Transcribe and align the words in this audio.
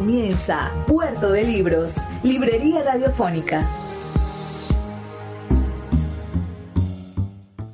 Comienza 0.00 0.72
Puerto 0.86 1.30
de 1.30 1.44
Libros, 1.44 2.08
Librería 2.22 2.82
Radiofónica. 2.82 3.68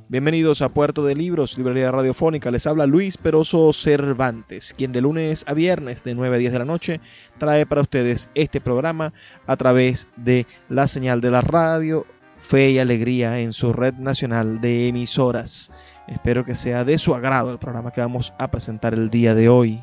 Bienvenidos 0.09 0.61
a 0.61 0.67
Puerto 0.67 1.05
de 1.05 1.15
Libros, 1.15 1.57
Librería 1.57 1.89
Radiofónica. 1.89 2.51
Les 2.51 2.67
habla 2.67 2.85
Luis 2.85 3.15
Peroso 3.15 3.71
Cervantes, 3.71 4.73
quien 4.77 4.91
de 4.91 4.99
lunes 4.99 5.45
a 5.47 5.53
viernes 5.53 6.03
de 6.03 6.15
9 6.15 6.35
a 6.35 6.39
10 6.39 6.51
de 6.51 6.59
la 6.59 6.65
noche 6.65 6.99
trae 7.37 7.65
para 7.65 7.79
ustedes 7.79 8.29
este 8.35 8.59
programa 8.59 9.13
a 9.45 9.55
través 9.55 10.07
de 10.17 10.47
la 10.67 10.89
señal 10.89 11.21
de 11.21 11.31
la 11.31 11.39
radio 11.39 12.05
Fe 12.39 12.71
y 12.71 12.79
Alegría 12.79 13.39
en 13.39 13.53
su 13.53 13.71
red 13.71 13.93
nacional 13.93 14.59
de 14.59 14.89
emisoras. 14.89 15.71
Espero 16.09 16.43
que 16.43 16.55
sea 16.55 16.83
de 16.83 16.99
su 16.99 17.15
agrado 17.15 17.53
el 17.53 17.57
programa 17.57 17.91
que 17.91 18.01
vamos 18.01 18.33
a 18.37 18.51
presentar 18.51 18.93
el 18.93 19.09
día 19.09 19.33
de 19.33 19.47
hoy. 19.47 19.81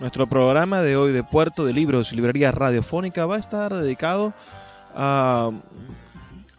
Nuestro 0.00 0.26
programa 0.26 0.80
de 0.80 0.96
hoy 0.96 1.12
de 1.12 1.22
Puerto 1.22 1.66
de 1.66 1.74
Libros, 1.74 2.10
Librería 2.12 2.52
Radiofónica, 2.52 3.26
va 3.26 3.36
a 3.36 3.38
estar 3.38 3.76
dedicado 3.76 4.32
a, 4.94 5.50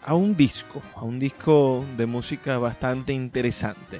a 0.03 0.13
un 0.13 0.35
disco, 0.35 0.83
a 0.93 1.01
un 1.01 1.17
disco 1.17 1.83
de 1.97 2.05
música 2.05 2.59
bastante 2.59 3.13
interesante. 3.13 3.99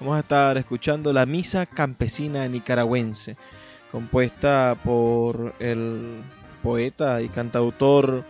Vamos 0.00 0.16
a 0.16 0.20
estar 0.20 0.56
escuchando 0.56 1.12
la 1.12 1.26
Misa 1.26 1.66
Campesina 1.66 2.48
Nicaragüense, 2.48 3.36
compuesta 3.92 4.74
por 4.82 5.54
el 5.58 6.22
poeta 6.62 7.20
y 7.20 7.28
cantautor 7.28 8.24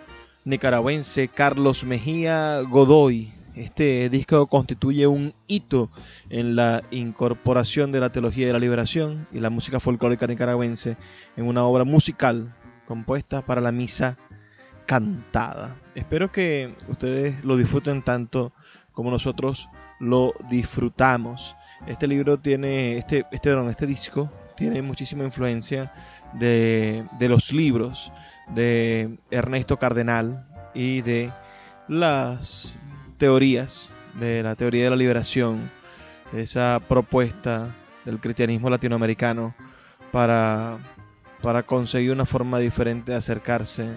nicaragüense 0.44 1.28
Carlos 1.28 1.84
Mejía 1.84 2.62
Godoy, 2.62 3.32
este 3.62 4.08
disco 4.08 4.46
constituye 4.46 5.06
un 5.06 5.34
hito 5.46 5.90
en 6.30 6.54
la 6.56 6.82
incorporación 6.90 7.92
de 7.92 8.00
la 8.00 8.10
teología 8.12 8.46
de 8.46 8.52
la 8.52 8.58
liberación 8.58 9.26
y 9.32 9.40
la 9.40 9.50
música 9.50 9.80
folclórica 9.80 10.26
nicaragüense 10.26 10.96
en 11.36 11.46
una 11.46 11.64
obra 11.64 11.84
musical 11.84 12.54
compuesta 12.86 13.44
para 13.44 13.60
la 13.60 13.72
misa 13.72 14.16
cantada. 14.86 15.76
Espero 15.94 16.30
que 16.30 16.74
ustedes 16.88 17.44
lo 17.44 17.56
disfruten 17.56 18.02
tanto 18.02 18.52
como 18.92 19.10
nosotros 19.10 19.68
lo 20.00 20.34
disfrutamos. 20.48 21.54
Este 21.86 22.06
libro 22.06 22.38
tiene, 22.38 22.96
este, 22.96 23.26
este, 23.32 23.70
este 23.70 23.86
disco 23.86 24.30
tiene 24.56 24.82
muchísima 24.82 25.24
influencia 25.24 25.92
de, 26.34 27.06
de 27.18 27.28
los 27.28 27.52
libros 27.52 28.10
de 28.54 29.18
Ernesto 29.30 29.78
Cardenal 29.78 30.46
y 30.74 31.02
de 31.02 31.32
las 31.88 32.78
teorías 33.18 33.88
de 34.18 34.42
la 34.42 34.54
teoría 34.54 34.84
de 34.84 34.90
la 34.90 34.96
liberación, 34.96 35.70
esa 36.32 36.80
propuesta 36.88 37.74
del 38.04 38.20
cristianismo 38.20 38.70
latinoamericano 38.70 39.54
para, 40.12 40.78
para 41.42 41.64
conseguir 41.64 42.12
una 42.12 42.26
forma 42.26 42.58
diferente 42.58 43.12
de 43.12 43.18
acercarse 43.18 43.90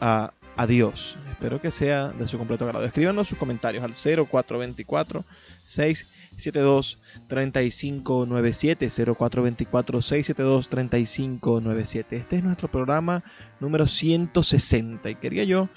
a, 0.00 0.32
a 0.56 0.66
Dios. 0.66 1.16
Espero 1.30 1.60
que 1.60 1.70
sea 1.70 2.08
de 2.08 2.28
su 2.28 2.38
completo 2.38 2.64
agrado. 2.64 2.84
Escríbanos 2.84 3.28
sus 3.28 3.38
comentarios 3.38 3.82
al 3.82 3.94
0424 3.94 5.24
672 5.64 6.98
3597 7.28 8.90
0424 8.90 10.02
672 10.02 10.68
3597. 10.68 12.16
Este 12.16 12.36
es 12.36 12.44
nuestro 12.44 12.68
programa 12.68 13.24
número 13.58 13.86
160 13.86 15.10
y 15.10 15.14
quería 15.16 15.44
yo 15.44 15.68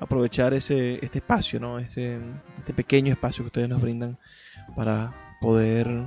aprovechar 0.00 0.54
ese 0.54 1.04
este 1.04 1.18
espacio, 1.18 1.60
¿no? 1.60 1.78
Ese, 1.78 2.18
este 2.58 2.74
pequeño 2.74 3.12
espacio 3.12 3.44
que 3.44 3.48
ustedes 3.48 3.68
nos 3.68 3.80
brindan 3.80 4.18
para 4.76 5.36
poder 5.40 6.06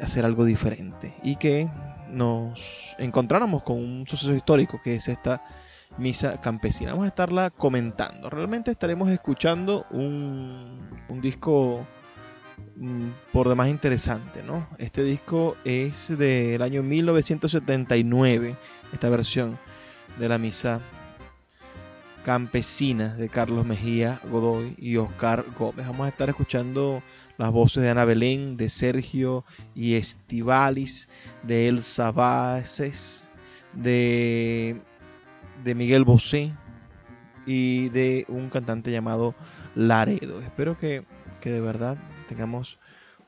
hacer 0.00 0.24
algo 0.24 0.44
diferente 0.44 1.14
y 1.22 1.36
que 1.36 1.68
nos 2.10 2.60
encontráramos 2.98 3.62
con 3.62 3.76
un 3.76 4.06
suceso 4.06 4.34
histórico 4.34 4.80
que 4.82 4.96
es 4.96 5.08
esta 5.08 5.42
misa 5.96 6.40
campesina. 6.40 6.92
Vamos 6.92 7.06
a 7.06 7.08
estarla 7.08 7.50
comentando. 7.50 8.30
Realmente 8.30 8.70
estaremos 8.70 9.10
escuchando 9.10 9.86
un, 9.90 10.78
un 11.08 11.20
disco 11.20 11.86
mm, 12.76 13.08
por 13.32 13.48
demás 13.48 13.68
interesante, 13.68 14.42
¿no? 14.42 14.68
Este 14.78 15.02
disco 15.02 15.56
es 15.64 16.16
del 16.16 16.62
año 16.62 16.82
1979, 16.82 18.54
esta 18.92 19.08
versión 19.08 19.58
de 20.18 20.28
la 20.28 20.38
misa 20.38 20.80
Campesina 22.28 23.14
de 23.14 23.30
Carlos 23.30 23.64
Mejía 23.64 24.20
Godoy 24.30 24.74
y 24.76 24.98
Oscar 24.98 25.46
Gómez. 25.58 25.86
Vamos 25.86 26.04
a 26.04 26.10
estar 26.10 26.28
escuchando 26.28 27.02
las 27.38 27.50
voces 27.50 27.82
de 27.82 27.88
Ana 27.88 28.04
Belén, 28.04 28.58
de 28.58 28.68
Sergio 28.68 29.46
y 29.74 29.94
Estivalis, 29.94 31.08
de 31.42 31.68
Elsa 31.68 32.12
Baces, 32.12 33.30
de, 33.72 34.78
de 35.64 35.74
Miguel 35.74 36.04
Bosé 36.04 36.52
y 37.46 37.88
de 37.88 38.26
un 38.28 38.50
cantante 38.50 38.92
llamado 38.92 39.34
Laredo. 39.74 40.42
Espero 40.42 40.76
que, 40.76 41.06
que 41.40 41.48
de 41.48 41.62
verdad 41.62 41.96
tengamos 42.28 42.78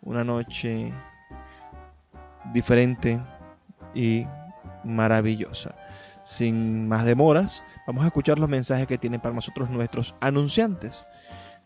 una 0.03 0.25
noche 0.25 0.93
diferente 2.53 3.19
y 3.95 4.27
maravillosa. 4.85 5.75
Sin 6.23 6.89
más 6.89 7.05
demoras, 7.05 7.65
vamos 7.87 8.05
a 8.05 8.09
escuchar 8.09 8.39
los 8.39 8.49
mensajes 8.49 8.87
que 8.87 8.99
tienen 8.99 9.21
para 9.21 9.35
nosotros 9.35 9.71
nuestros 9.71 10.15
anunciantes. 10.21 11.07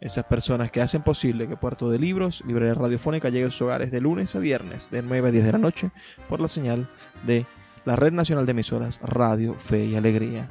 Esas 0.00 0.24
personas 0.24 0.70
que 0.70 0.80
hacen 0.80 1.02
posible 1.02 1.48
que 1.48 1.56
Puerto 1.56 1.88
de 1.88 1.98
Libros, 1.98 2.42
Librería 2.46 2.74
Radiofónica, 2.74 3.30
llegue 3.30 3.46
a 3.46 3.50
sus 3.50 3.62
hogares 3.62 3.90
de 3.90 4.00
lunes 4.00 4.34
a 4.34 4.38
viernes, 4.38 4.90
de 4.90 5.02
9 5.02 5.28
a 5.28 5.32
10 5.32 5.44
de 5.44 5.52
la 5.52 5.58
noche, 5.58 5.90
por 6.28 6.40
la 6.40 6.48
señal 6.48 6.88
de 7.26 7.46
la 7.84 7.96
Red 7.96 8.12
Nacional 8.12 8.46
de 8.46 8.52
Emisoras 8.52 9.00
Radio, 9.02 9.54
Fe 9.54 9.86
y 9.86 9.96
Alegría. 9.96 10.50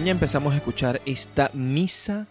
España 0.00 0.12
empezamos 0.12 0.54
a 0.54 0.56
escuchar 0.56 1.02
esta 1.04 1.50
misa 1.52 2.26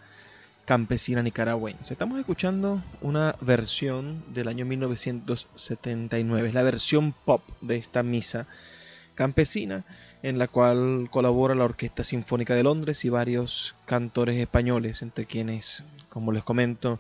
campesina 0.65 1.21
nicaragüense. 1.21 1.93
Estamos 1.93 2.17
escuchando 2.17 2.81
una 2.99 3.35
versión 3.41 4.23
del 4.33 4.47
año 4.47 4.65
1979, 4.65 6.47
es 6.47 6.53
la 6.55 6.63
versión 6.63 7.13
pop 7.13 7.43
de 7.61 7.75
esta 7.75 8.01
misa 8.01 8.47
campesina, 9.13 9.85
en 10.23 10.39
la 10.39 10.47
cual 10.47 11.09
colabora 11.11 11.53
la 11.53 11.65
Orquesta 11.65 12.03
Sinfónica 12.03 12.55
de 12.55 12.63
Londres 12.63 13.05
y 13.05 13.09
varios 13.09 13.75
cantores 13.85 14.38
españoles, 14.38 15.03
entre 15.03 15.27
quienes, 15.27 15.83
como 16.09 16.31
les 16.31 16.43
comento, 16.43 16.99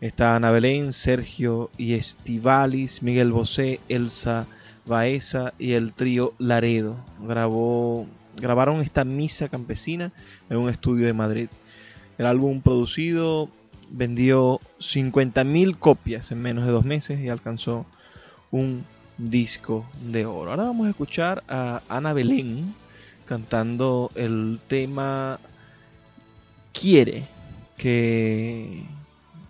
está 0.00 0.34
Ana 0.34 0.50
Belén, 0.50 0.94
Sergio 0.94 1.70
y 1.76 1.92
Estivalis, 1.92 3.02
Miguel 3.02 3.32
Bosé, 3.32 3.80
Elsa 3.90 4.46
Baeza 4.86 5.52
y 5.58 5.74
el 5.74 5.92
trío 5.92 6.32
Laredo. 6.38 7.04
Grabó 7.20 8.06
grabaron 8.36 8.80
esta 8.80 9.04
misa 9.04 9.48
campesina 9.48 10.12
en 10.50 10.58
un 10.58 10.68
estudio 10.68 11.06
de 11.06 11.12
Madrid. 11.12 11.48
El 12.18 12.26
álbum 12.26 12.62
producido 12.62 13.50
vendió 13.90 14.58
50.000 14.80 15.78
copias 15.78 16.32
en 16.32 16.42
menos 16.42 16.66
de 16.66 16.72
dos 16.72 16.84
meses 16.84 17.20
y 17.20 17.28
alcanzó 17.28 17.86
un 18.50 18.84
disco 19.18 19.86
de 20.02 20.26
oro. 20.26 20.50
Ahora 20.50 20.64
vamos 20.64 20.86
a 20.86 20.90
escuchar 20.90 21.42
a 21.48 21.82
Ana 21.88 22.12
Belén 22.12 22.74
cantando 23.26 24.10
el 24.14 24.60
tema 24.68 25.38
Quiere, 26.72 27.24
que, 27.76 28.84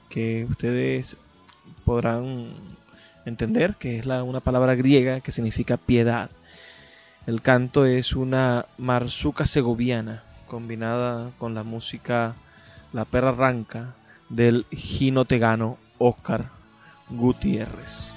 que 0.09 0.47
ustedes 0.49 1.16
podrán 1.85 2.49
entender 3.25 3.75
que 3.78 3.99
es 3.99 4.07
la, 4.07 4.23
una 4.23 4.40
palabra 4.40 4.75
griega 4.75 5.21
que 5.21 5.33
significa 5.33 5.76
piedad. 5.76 6.31
El 7.26 7.42
canto 7.42 7.87
es 7.87 8.14
una 8.14 8.66
marzuca 8.78 9.47
segoviana 9.47 10.23
combinada 10.47 11.33
con 11.38 11.54
la 11.54 11.64
música 11.64 12.37
La 12.92 13.04
perra 13.04 13.30
arranca 13.30 13.97
del 14.28 14.64
ginotegano 14.71 15.76
Oscar 15.99 16.50
Gutiérrez. 17.11 18.12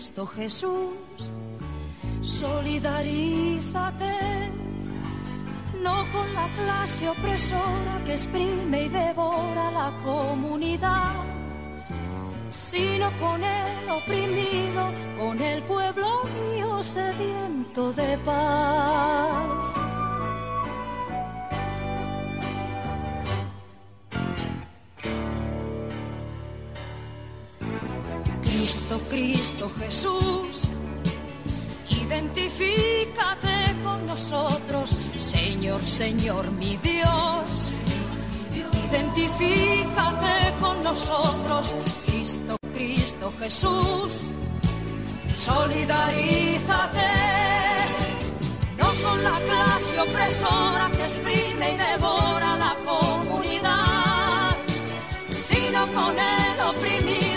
Cristo, 0.00 0.24
Jesús. 0.24 1.34
Solidarízate, 2.22 4.16
no 5.82 6.10
con 6.10 6.32
la 6.32 6.48
clase 6.54 7.06
opresora 7.06 8.00
que 8.06 8.12
exprime 8.12 8.84
y 8.84 8.88
devora 8.88 9.70
la 9.70 9.98
comunidad, 10.02 11.12
sino 12.50 13.14
con 13.18 13.44
el 13.44 13.90
oprimido, 13.90 14.90
con 15.18 15.38
el 15.38 15.62
pueblo 15.64 16.24
mío 16.24 16.82
sediento 16.82 17.92
de 17.92 18.16
paz. 18.24 19.89
Cristo, 29.50 29.70
Jesús, 29.80 30.70
identifícate 31.88 33.82
con 33.82 34.06
nosotros, 34.06 34.90
Señor, 35.18 35.80
Señor 35.80 36.52
mi 36.52 36.76
Dios. 36.76 37.72
Identifícate 38.88 40.54
con 40.60 40.80
nosotros, 40.84 41.74
Cristo, 42.06 42.56
Cristo 42.72 43.32
Jesús. 43.40 44.30
Solidarízate, 45.34 47.10
no 48.78 48.86
con 49.02 49.24
la 49.24 49.36
clase 49.48 50.00
opresora 50.00 50.90
que 50.92 51.02
exprime 51.02 51.72
y 51.72 51.76
devora 51.76 52.56
la 52.56 52.76
comunidad, 52.86 54.56
sino 55.30 55.86
con 55.88 56.14
el 56.16 56.60
oprimido, 56.60 57.29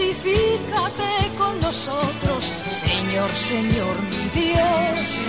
identifícate 0.00 1.36
con 1.36 1.60
nosotros, 1.60 2.52
Señor, 2.70 3.30
Señor 3.30 3.96
mi 4.10 4.40
Dios. 4.40 5.24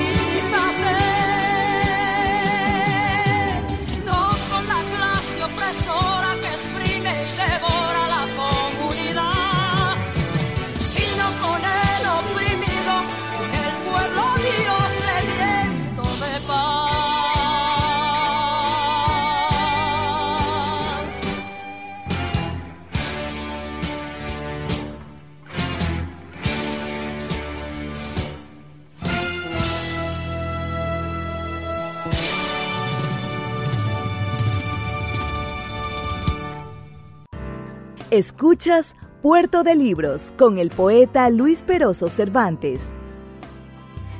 Escuchas 38.12 38.94
Puerto 39.22 39.62
de 39.62 39.74
Libros 39.74 40.34
con 40.36 40.58
el 40.58 40.68
poeta 40.68 41.30
Luis 41.30 41.62
Peroso 41.62 42.10
Cervantes. 42.10 42.90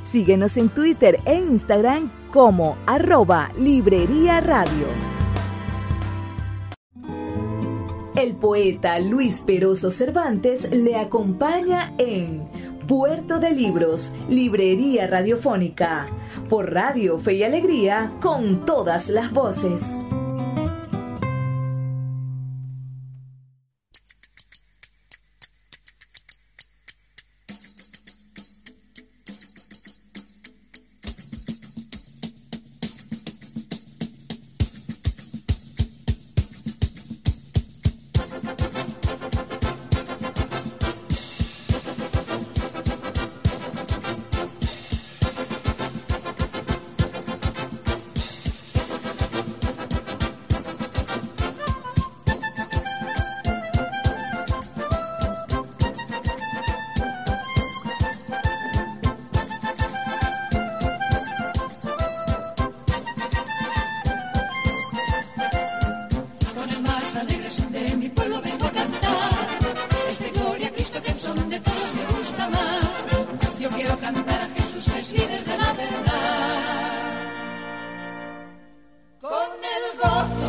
Síguenos 0.01 0.57
en 0.57 0.69
Twitter 0.69 1.19
e 1.25 1.35
Instagram 1.35 2.11
como 2.31 2.75
arroba 2.87 3.51
Librería 3.55 4.41
Radio. 4.41 4.87
El 8.15 8.35
poeta 8.35 8.97
Luis 8.97 9.41
Peroso 9.41 9.91
Cervantes 9.91 10.71
le 10.71 10.95
acompaña 10.95 11.93
en 11.99 12.49
Puerto 12.87 13.39
de 13.39 13.51
Libros, 13.51 14.15
Librería 14.27 15.05
Radiofónica, 15.05 16.07
por 16.49 16.73
Radio 16.73 17.19
Fe 17.19 17.35
y 17.35 17.43
Alegría, 17.43 18.11
con 18.19 18.65
todas 18.65 19.09
las 19.09 19.31
voces. 19.31 19.99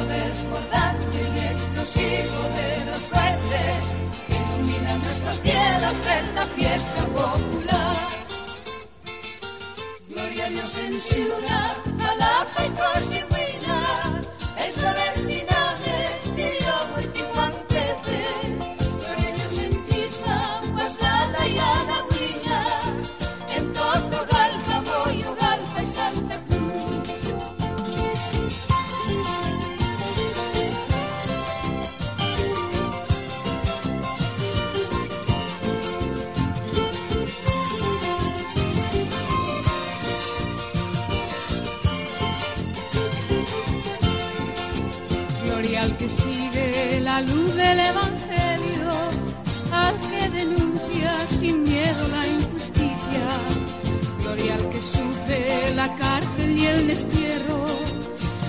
Desbordante 0.08 1.18
y 1.34 1.38
explosivo 1.54 2.38
de 2.58 2.84
los 2.90 3.00
fuertes 3.00 3.76
que 4.28 4.34
iluminan 4.34 5.02
nuestros 5.02 5.36
cielos 5.40 5.98
en 6.18 6.34
la 6.34 6.46
fiesta 6.46 7.06
popular. 7.06 8.08
Gloria 10.08 10.46
a 10.46 10.50
Dios 10.50 10.78
en 10.78 11.00
ciudad, 11.00 11.76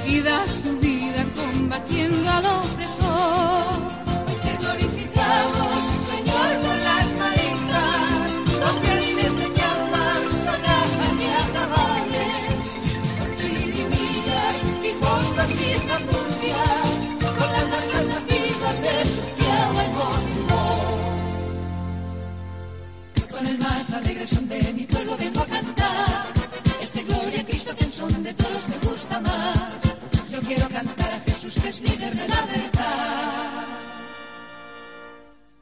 y 0.07 0.21
da 0.21 0.45
su 0.47 0.77
vida 0.79 1.25
combatiendo. 1.35 2.74
Que 31.65 31.69
es 31.69 31.81
líder 31.81 32.13
de 32.13 32.27
la 32.27 32.41
verdad. 32.45 33.65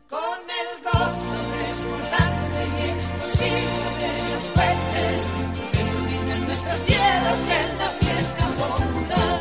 Con 0.09 0.39
el 0.61 0.69
gozo 0.83 1.35
desbordante 1.55 2.59
y 2.75 2.81
explosivo 2.89 3.85
de 4.01 4.11
los 4.33 4.45
cohetes 4.49 5.21
que 5.71 5.79
iluminan 5.81 6.41
nuestros 6.45 6.79
cielos 6.79 7.39
en 7.59 7.67
la 7.77 7.89
fiesta 8.01 8.45
popular. 8.47 9.39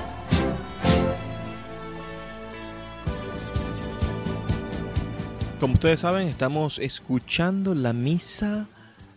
Como 5.58 5.74
ustedes 5.74 6.00
saben, 6.00 6.28
estamos 6.28 6.78
escuchando 6.78 7.74
la 7.74 7.92
misa 7.92 8.66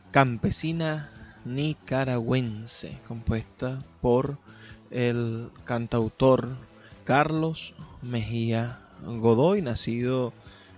campesina 0.09 1.11
nicaragüense, 1.45 2.99
compuesta 3.07 3.77
por 4.01 4.39
el 4.89 5.51
cantautor 5.63 6.57
Carlos 7.05 7.75
Mejía 8.01 8.79
Godoy, 9.03 9.61
nacido 9.61 10.33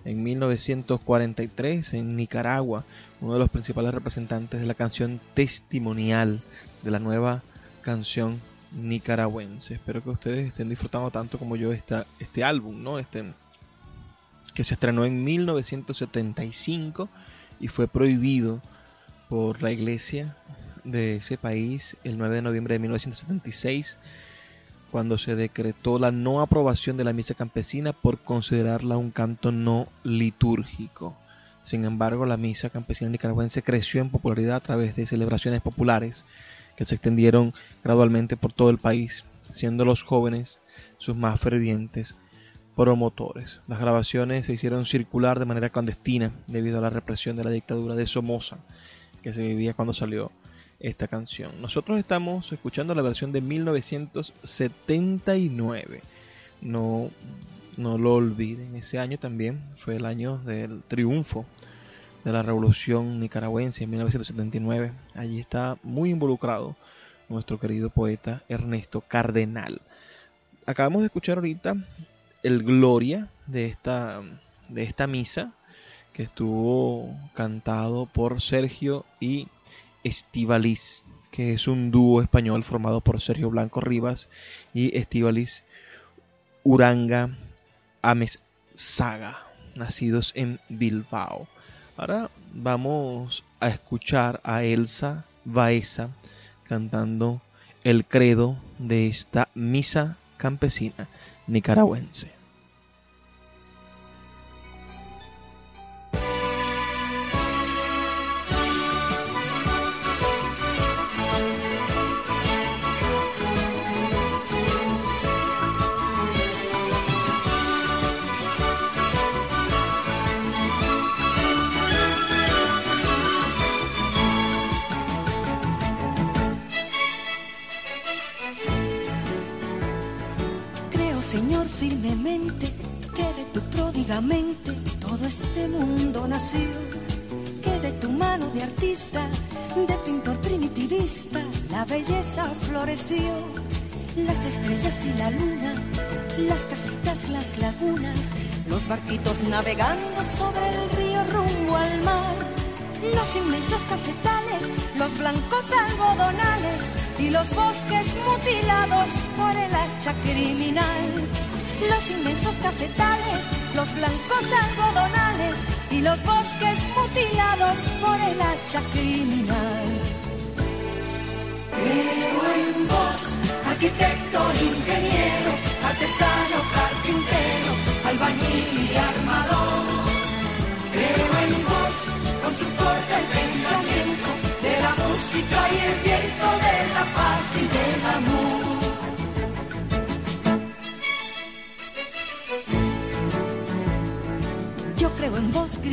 en 0.05 0.24
1943 0.24 1.93
en 1.93 2.15
Nicaragua, 2.15 2.86
uno 3.22 3.34
de 3.34 3.39
los 3.39 3.50
principales 3.50 3.93
representantes 3.93 4.60
de 4.60 4.65
la 4.65 4.74
canción 4.74 5.19
testimonial 5.34 6.41
de 6.84 6.91
la 6.91 7.00
nueva 7.00 7.43
canción 7.81 8.39
nicaragüense. 8.74 9.75
Espero 9.75 10.03
que 10.03 10.10
ustedes 10.10 10.48
estén 10.48 10.69
disfrutando 10.69 11.12
tanto 11.12 11.39
como 11.39 11.55
yo 11.55 11.72
esta, 11.72 12.05
este 12.19 12.43
álbum, 12.43 12.84
¿no? 12.84 13.00
Este, 13.00 13.24
que 14.53 14.63
se 14.65 14.74
estrenó 14.74 15.05
en 15.05 15.24
1975 15.24 17.10
y 17.60 17.69
fue 17.69 17.88
prohibido 17.88 18.62
por 19.29 19.62
la 19.62 19.72
iglesia 19.72 20.36
de 20.83 21.18
ese 21.18 21.37
país 21.37 21.96
el 22.03 22.18
9 22.18 22.35
de 22.35 22.42
noviembre 22.42 22.75
de 22.75 22.79
1976 22.79 23.98
cuando 24.98 25.20
se 25.20 25.36
decretó 25.36 26.00
la 26.00 26.10
no 26.10 26.42
aprobación 26.42 26.98
de 26.98 27.03
la 27.03 27.14
misa 27.14 27.36
campesina 27.36 27.94
por 27.94 28.18
considerarla 28.18 28.98
un 28.98 29.12
canto 29.12 29.51
no 29.51 29.90
litúrgico. 30.03 31.16
Sin 31.62 31.86
embargo, 31.86 32.25
la 32.25 32.36
misa 32.36 32.72
campesina 32.72 33.12
nicaragüense 33.12 33.62
creció 33.62 34.01
en 34.01 34.10
popularidad 34.10 34.55
a 34.55 34.60
través 34.60 34.96
de 34.96 35.05
celebraciones 35.05 35.62
populares 35.62 36.25
que 36.75 36.83
se 36.83 36.96
extendieron 36.96 37.53
gradualmente 37.83 38.38
por 38.38 38.53
todo 38.53 38.72
el 38.72 38.79
país, 38.79 39.24
siendo 39.53 39.86
los 39.86 40.01
jóvenes 40.01 40.62
sus 40.98 41.16
más 41.16 41.40
fervientes 41.40 42.16
promotores. 42.75 43.62
Las 43.68 43.79
grabaciones 43.79 44.48
se 44.48 44.53
hicieron 44.53 44.88
circular 44.88 45.38
de 45.38 45.46
manera 45.46 45.70
clandestina 45.70 46.31
debido 46.48 46.79
a 46.79 46.81
la 46.81 46.90
represión 46.90 47.36
de 47.36 47.44
la 47.44 47.51
dictadura 47.51 47.94
de 47.94 48.07
Somoza 48.07 48.57
que 49.22 49.31
se 49.31 49.44
vivía 49.44 49.75
cuando 49.75 49.94
salió 49.94 50.31
esta 50.79 51.07
canción. 51.07 51.59
Nosotros 51.61 52.00
estamos 52.00 52.51
escuchando 52.51 52.96
la 52.96 53.01
versión 53.01 53.31
de 53.31 53.40
1979. 53.42 56.01
No, 56.61 57.09
no 57.77 57.98
lo 57.98 58.13
olviden, 58.13 58.75
ese 58.75 59.00
año 59.00 59.18
también 59.18 59.61
fue 59.77 59.96
el 59.96 60.05
año 60.05 60.37
del 60.40 60.83
triunfo 60.83 61.46
de 62.24 62.31
la 62.31 62.44
revolución 62.44 63.20
nicaragüense 63.20 63.83
en 63.83 63.90
1979. 63.92 64.92
Allí 65.13 65.40
está 65.40 65.77
muy 65.83 66.09
involucrado 66.11 66.75
nuestro 67.29 67.59
querido 67.59 67.90
poeta 67.90 68.44
Ernesto 68.50 69.01
Cardenal. 69.01 69.81
Acabamos 70.66 71.01
de 71.01 71.07
escuchar 71.07 71.37
ahorita 71.37 71.75
el 72.44 72.63
Gloria 72.63 73.29
de 73.46 73.68
esta, 73.68 74.22
de 74.70 74.83
esta 74.83 75.07
misa 75.07 75.53
que 76.13 76.24
estuvo 76.24 77.16
cantado 77.33 78.07
por 78.07 78.42
Sergio 78.42 79.05
y 79.20 79.48
Estivaliz, 80.07 81.03
que 81.31 81.53
es 81.53 81.67
un 81.67 81.91
dúo 81.91 82.22
español 82.22 82.63
formado 82.63 83.01
por 83.01 83.20
Sergio 83.20 83.50
Blanco 83.50 83.81
Rivas 83.81 84.29
y 84.74 84.98
Estivaliz 84.98 85.63
Uranga 86.63 87.37
Amezaga, 88.01 89.39
nacidos 89.75 90.31
en 90.35 90.59
Bilbao. 90.70 91.48
Ahora 91.98 92.31
vamos 92.53 93.43
a 93.59 93.67
escuchar 93.67 94.39
a 94.43 94.63
Elsa 94.63 95.25
Baeza 95.43 96.11
cantando 96.63 97.41
el 97.83 98.05
credo 98.05 98.57
de 98.79 99.07
esta 99.07 99.50
misa 99.55 100.17
campesina 100.37 101.09
nicaragüense. 101.48 102.37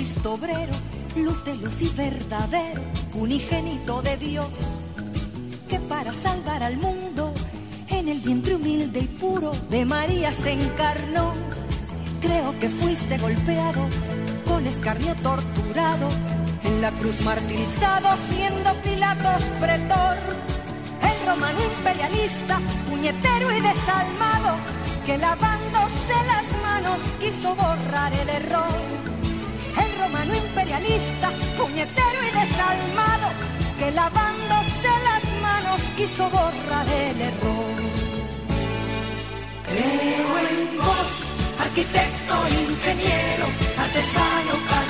Cristo 0.04 0.34
obrero, 0.34 0.74
luz 1.16 1.46
de 1.46 1.56
luz 1.56 1.80
y 1.80 1.88
verdadero, 1.88 2.82
unigénito 3.14 4.02
de 4.02 4.18
Dios, 4.18 4.76
que 5.66 5.80
para 5.80 6.12
salvar 6.12 6.62
al 6.62 6.76
mundo 6.76 7.32
en 7.88 8.08
el 8.08 8.20
vientre 8.20 8.56
humilde 8.56 9.00
y 9.00 9.06
puro 9.06 9.50
de 9.70 9.86
María 9.86 10.30
se 10.30 10.52
encarnó. 10.52 11.32
Creo 12.20 12.58
que 12.58 12.68
fuiste 12.68 13.16
golpeado, 13.16 13.88
con 14.46 14.66
escarnio 14.66 15.14
torturado, 15.22 16.08
en 16.64 16.82
la 16.82 16.90
cruz 16.90 17.22
martirizado, 17.22 18.10
siendo 18.28 18.74
Pilatos 18.82 19.42
pretor. 19.58 20.18
El 21.00 21.26
romano 21.26 21.58
imperialista, 21.78 22.60
puñetero 22.90 23.56
y 23.56 23.60
desalmado, 23.62 24.58
que 25.06 25.16
lavándose 25.16 26.14
las 26.26 26.62
manos 26.62 27.00
quiso 27.18 27.54
borrar 27.54 28.12
el 28.12 28.28
error 28.28 29.13
tirano 30.24 30.34
imperialista, 30.34 31.30
puñetero 31.56 32.18
y 32.22 32.30
desalmado, 32.40 33.28
que 33.78 33.90
lavándose 33.92 34.90
las 35.04 35.42
manos 35.42 35.80
quiso 35.96 36.28
borrar 36.30 36.86
el 36.88 37.20
error. 37.20 37.74
Creo 39.64 40.38
en 40.50 40.78
vos, 40.78 41.10
arquitecto, 41.60 42.34
ingeniero, 42.48 43.46
artesano, 43.78 44.83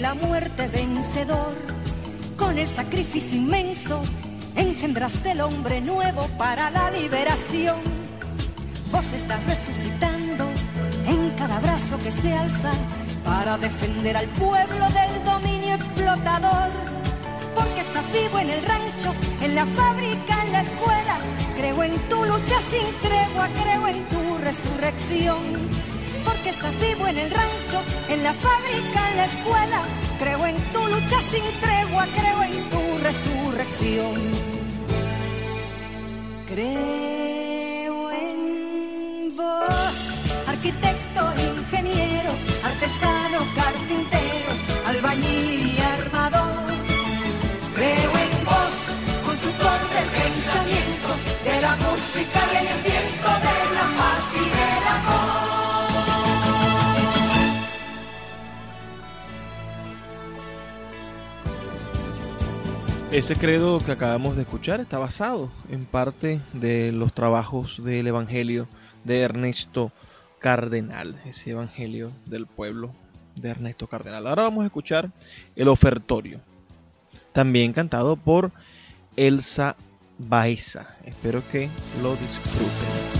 la 0.00 0.14
muerte 0.14 0.66
vencedor. 0.68 1.54
Con 2.36 2.58
el 2.58 2.66
sacrificio 2.68 3.36
inmenso, 3.36 4.00
engendraste 4.56 5.32
el 5.32 5.42
hombre 5.42 5.80
nuevo 5.80 6.26
para 6.38 6.70
la 6.70 6.90
liberación. 6.90 7.76
Vos 8.90 9.12
estás 9.12 9.44
resucitando 9.44 10.48
en 11.06 11.30
cada 11.36 11.60
brazo 11.60 11.98
que 11.98 12.10
se 12.10 12.32
alza 12.32 12.72
para 13.24 13.58
defender 13.58 14.16
al 14.16 14.26
pueblo 14.28 14.86
del 14.88 15.24
dominio 15.24 15.74
explotador. 15.74 16.70
Porque 17.54 17.80
estás 17.80 18.04
vivo 18.12 18.38
en 18.38 18.50
el 18.50 18.62
rancho, 18.62 19.14
en 19.42 19.54
la 19.54 19.66
fábrica, 19.66 20.44
en 20.44 20.52
la 20.52 20.60
escuela. 20.62 21.18
Creo 21.56 21.82
en 21.84 21.98
tu 22.08 22.24
lucha 22.24 22.56
sin 22.70 22.86
tregua, 23.02 23.48
creo 23.62 23.88
en 23.88 24.04
tu 24.06 24.38
resurrección. 24.38 25.69
Porque 26.40 26.56
estás 26.56 26.74
vivo 26.80 27.06
en 27.06 27.18
el 27.18 27.30
rancho, 27.30 27.82
en 28.08 28.22
la 28.22 28.32
fábrica, 28.32 29.10
en 29.10 29.16
la 29.18 29.24
escuela. 29.26 29.82
Creo 30.18 30.46
en 30.46 30.56
tu 30.72 30.78
lucha 30.86 31.20
sin 31.30 31.44
tregua, 31.60 32.06
creo 32.16 32.42
en 32.44 32.70
tu 32.70 32.98
resurrección. 33.04 34.14
Creo 36.46 38.10
en 38.10 39.36
vos, 39.36 39.96
arquitecto, 40.48 41.20
ingeniero, 41.50 42.32
artesano, 42.64 43.38
carpintero, 43.54 44.52
albañil 44.86 45.76
y 45.76 45.78
armador. 45.78 46.72
Creo 47.74 48.12
en 48.24 48.44
vos, 48.46 48.76
constructor 49.26 49.78
del 49.94 50.08
pensamiento, 50.22 51.08
de 51.44 51.60
la 51.60 51.76
música 51.76 52.40
y 52.54 52.56
el 52.56 52.89
Ese 63.12 63.34
credo 63.34 63.80
que 63.80 63.90
acabamos 63.90 64.36
de 64.36 64.42
escuchar 64.42 64.78
está 64.78 64.96
basado 64.96 65.50
en 65.68 65.84
parte 65.84 66.40
de 66.52 66.92
los 66.92 67.12
trabajos 67.12 67.82
del 67.82 68.06
Evangelio 68.06 68.68
de 69.02 69.22
Ernesto 69.22 69.90
Cardenal, 70.38 71.20
ese 71.24 71.50
Evangelio 71.50 72.12
del 72.26 72.46
pueblo 72.46 72.94
de 73.34 73.48
Ernesto 73.50 73.88
Cardenal. 73.88 74.28
Ahora 74.28 74.44
vamos 74.44 74.62
a 74.62 74.66
escuchar 74.66 75.10
el 75.56 75.66
ofertorio, 75.66 76.40
también 77.32 77.72
cantado 77.72 78.14
por 78.14 78.52
Elsa 79.16 79.74
Baeza. 80.16 80.96
Espero 81.04 81.42
que 81.50 81.68
lo 82.04 82.12
disfruten. 82.12 83.19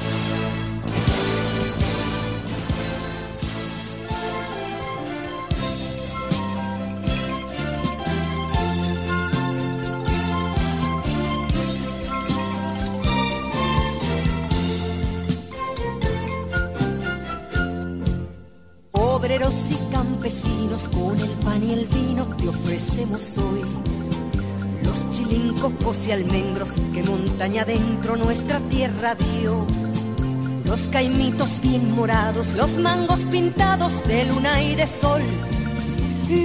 Ofrecemos 23.00 23.38
hoy. 23.38 23.62
Los 24.84 25.08
chilincocos 25.10 26.06
y 26.06 26.12
almendros 26.12 26.78
que 26.92 27.02
montaña 27.02 27.62
adentro 27.62 28.16
nuestra 28.16 28.58
tierra 28.68 29.14
dio. 29.14 29.66
Los 30.64 30.88
caimitos 30.88 31.60
bien 31.60 31.94
morados, 31.94 32.54
los 32.54 32.76
mangos 32.76 33.20
pintados 33.22 33.92
de 34.06 34.24
luna 34.26 34.62
y 34.62 34.74
de 34.76 34.86
sol. 34.86 35.22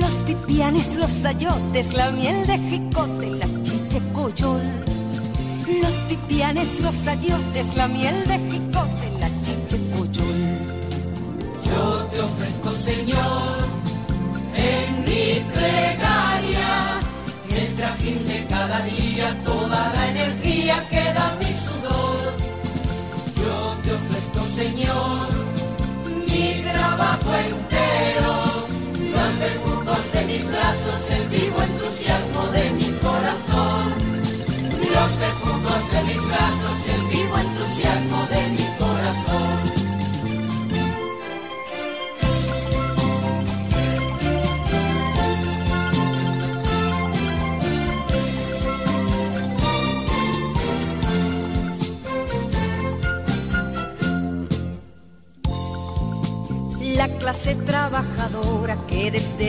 Los 0.02 0.14
pipianes, 0.26 0.96
los 0.96 1.12
sayotes, 1.12 1.94
la 1.94 2.12
miel 2.12 2.48
de 2.48 2.58
jicote, 2.58 3.30
la 3.32 3.48
chiche 3.62 4.02
coyol. 4.14 4.62
Los 5.82 5.94
pipianes, 6.10 6.80
los 6.80 6.96
sayotes, 6.96 7.76
la 7.76 7.88
miel 7.88 8.16
de 8.28 8.40
jicote, 8.52 9.20
la 9.20 9.30
chiche 9.42 9.80
coyol. 9.96 10.36
Yo 11.66 12.08
te 12.12 12.22
ofrezco, 12.22 12.72
Señor, 12.72 13.58
en 14.56 15.02
mi 15.02 15.16
de 15.54 15.95
cada 18.76 18.86
día, 18.86 19.36
toda 19.44 19.92
la 19.94 20.10
energía 20.10 20.84
que 20.90 21.05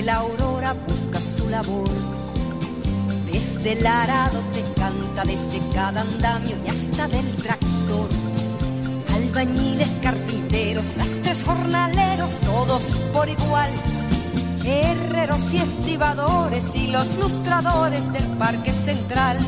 la 0.06 0.18
aurora 0.18 0.72
busca 0.86 1.20
su 1.20 1.48
labor. 1.48 1.90
Desde 3.26 3.72
el 3.72 3.84
arado 3.84 4.38
te 4.52 4.62
canta, 4.80 5.24
desde 5.24 5.58
cada 5.74 6.02
andamio 6.02 6.56
y 6.64 6.68
hasta 6.68 7.08
del 7.08 7.34
tractor. 7.34 8.08
Albañiles, 9.16 9.90
carpinteros, 10.00 10.86
sastres, 10.86 11.42
jornaleros, 11.44 12.30
todos 12.44 12.84
por 13.12 13.28
igual. 13.28 13.72
Herreros 14.64 15.52
y 15.52 15.56
estibadores 15.56 16.64
y 16.74 16.86
los 16.86 17.16
lustradores 17.16 18.12
del 18.12 18.26
Parque 18.38 18.72
Central. 18.72 19.38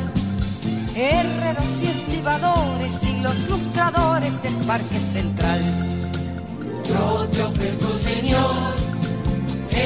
Herreros 0.96 1.70
y 1.82 1.86
estibadores 1.86 2.92
y 3.04 3.20
los 3.20 3.48
lustradores 3.48 4.42
del 4.42 4.54
Parque 4.66 4.98
Central. 4.98 5.60
Yo 6.84 7.28
te 7.28 7.42
ofrezco, 7.42 7.90
Señor, 7.92 8.87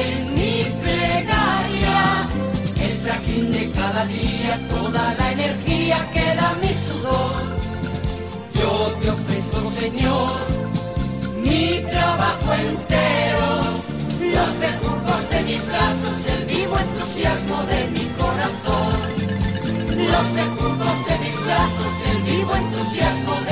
en 0.01 0.33
mi 0.35 0.55
plegaria, 0.81 1.97
el 2.85 2.93
trajín 3.05 3.51
de 3.51 3.71
cada 3.71 4.05
día, 4.05 4.51
toda 4.69 5.13
la 5.19 5.31
energía 5.31 5.97
que 6.13 6.25
da 6.39 6.49
mi 6.61 6.73
sudor. 6.87 7.35
Yo 8.59 8.71
te 8.99 9.09
ofrezco, 9.11 9.71
Señor, 9.81 10.39
mi 11.45 11.83
trabajo 11.91 12.49
entero, 12.69 13.47
los 14.35 14.51
bejucos 14.65 15.21
de 15.31 15.39
mis 15.49 15.65
brazos, 15.71 16.15
el 16.35 16.41
vivo 16.45 16.75
entusiasmo 16.87 17.57
de 17.71 17.79
mi 17.95 18.05
corazón. 18.21 18.95
Los 20.13 20.27
bejucos 20.41 20.97
de 21.07 21.15
mis 21.23 21.37
brazos, 21.45 21.93
el 22.11 22.19
vivo 22.31 22.55
entusiasmo 22.55 23.42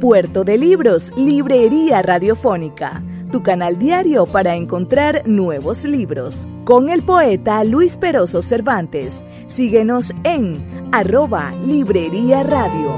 Puerto 0.00 0.44
de 0.44 0.56
Libros, 0.56 1.12
Librería 1.14 2.00
Radiofónica, 2.00 3.02
tu 3.30 3.42
canal 3.42 3.78
diario 3.78 4.24
para 4.24 4.56
encontrar 4.56 5.28
nuevos 5.28 5.84
libros. 5.84 6.48
Con 6.64 6.88
el 6.88 7.02
poeta 7.02 7.62
Luis 7.64 7.98
Peroso 7.98 8.40
Cervantes. 8.40 9.22
Síguenos 9.46 10.14
en 10.24 10.58
arroba 10.90 11.52
Librería 11.66 12.42
Radio. 12.44 12.94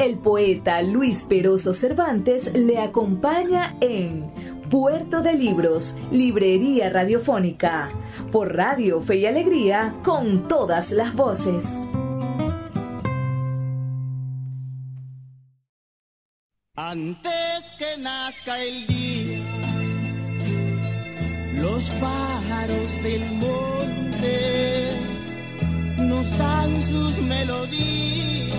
El 0.00 0.18
poeta 0.18 0.82
Luis 0.82 1.22
Peroso 1.22 1.74
Cervantes 1.74 2.52
le 2.56 2.80
acompaña 2.80 3.76
en 3.80 4.32
Puerto 4.68 5.22
de 5.22 5.34
Libros, 5.34 5.96
Librería 6.10 6.90
Radiofónica, 6.90 7.88
por 8.32 8.56
Radio 8.56 9.00
Fe 9.00 9.18
y 9.18 9.26
Alegría, 9.26 9.94
con 10.02 10.48
todas 10.48 10.90
las 10.90 11.14
voces. 11.14 11.78
Antes 16.90 17.62
que 17.78 17.96
nazca 17.98 18.60
el 18.60 18.86
día, 18.88 19.38
los 21.54 21.84
pájaros 22.00 23.02
del 23.04 23.24
monte 23.36 24.90
nos 25.98 26.38
dan 26.38 26.82
sus 26.82 27.22
melodías, 27.22 28.58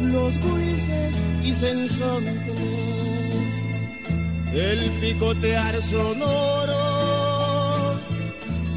los 0.00 0.40
buices 0.40 1.14
y 1.44 1.52
sensontes, 1.52 3.50
el 4.54 4.90
picotear 5.02 5.82
sonoro 5.82 6.86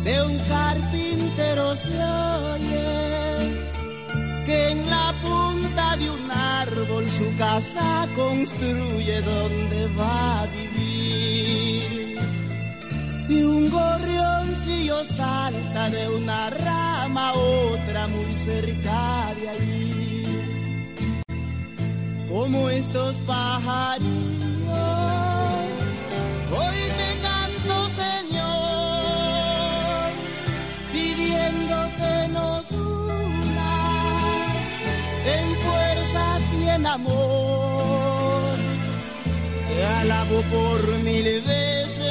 de 0.03 0.21
un 0.23 0.37
carpintero 0.49 1.75
se 1.75 2.03
oye 2.55 2.89
que 4.45 4.71
en 4.71 4.89
la 4.89 5.09
árbol 5.09 5.38
su 7.19 7.37
casa 7.37 8.07
construye 8.15 9.21
donde 9.21 9.87
va 9.99 10.43
a 10.43 10.47
vivir. 10.47 12.17
Y 13.27 13.43
un 13.43 13.69
gorrioncillo 13.69 15.03
salta 15.03 15.89
de 15.89 16.09
una 16.09 16.49
rama 16.49 17.29
a 17.29 17.33
otra 17.33 18.07
muy 18.07 18.39
cerca 18.39 19.33
de 19.37 19.49
ahí. 19.49 21.21
Como 22.29 22.69
estos 22.69 23.15
pajarillos, 23.27 24.58
en 36.75 36.85
amor. 36.85 38.55
Te 39.67 39.85
alabo 39.85 40.41
por 40.53 40.81
mil 40.99 41.23
veces, 41.23 42.05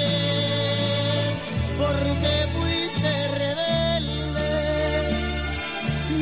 porque 1.80 2.32
fuiste 2.56 3.10
rebelde, 3.42 4.52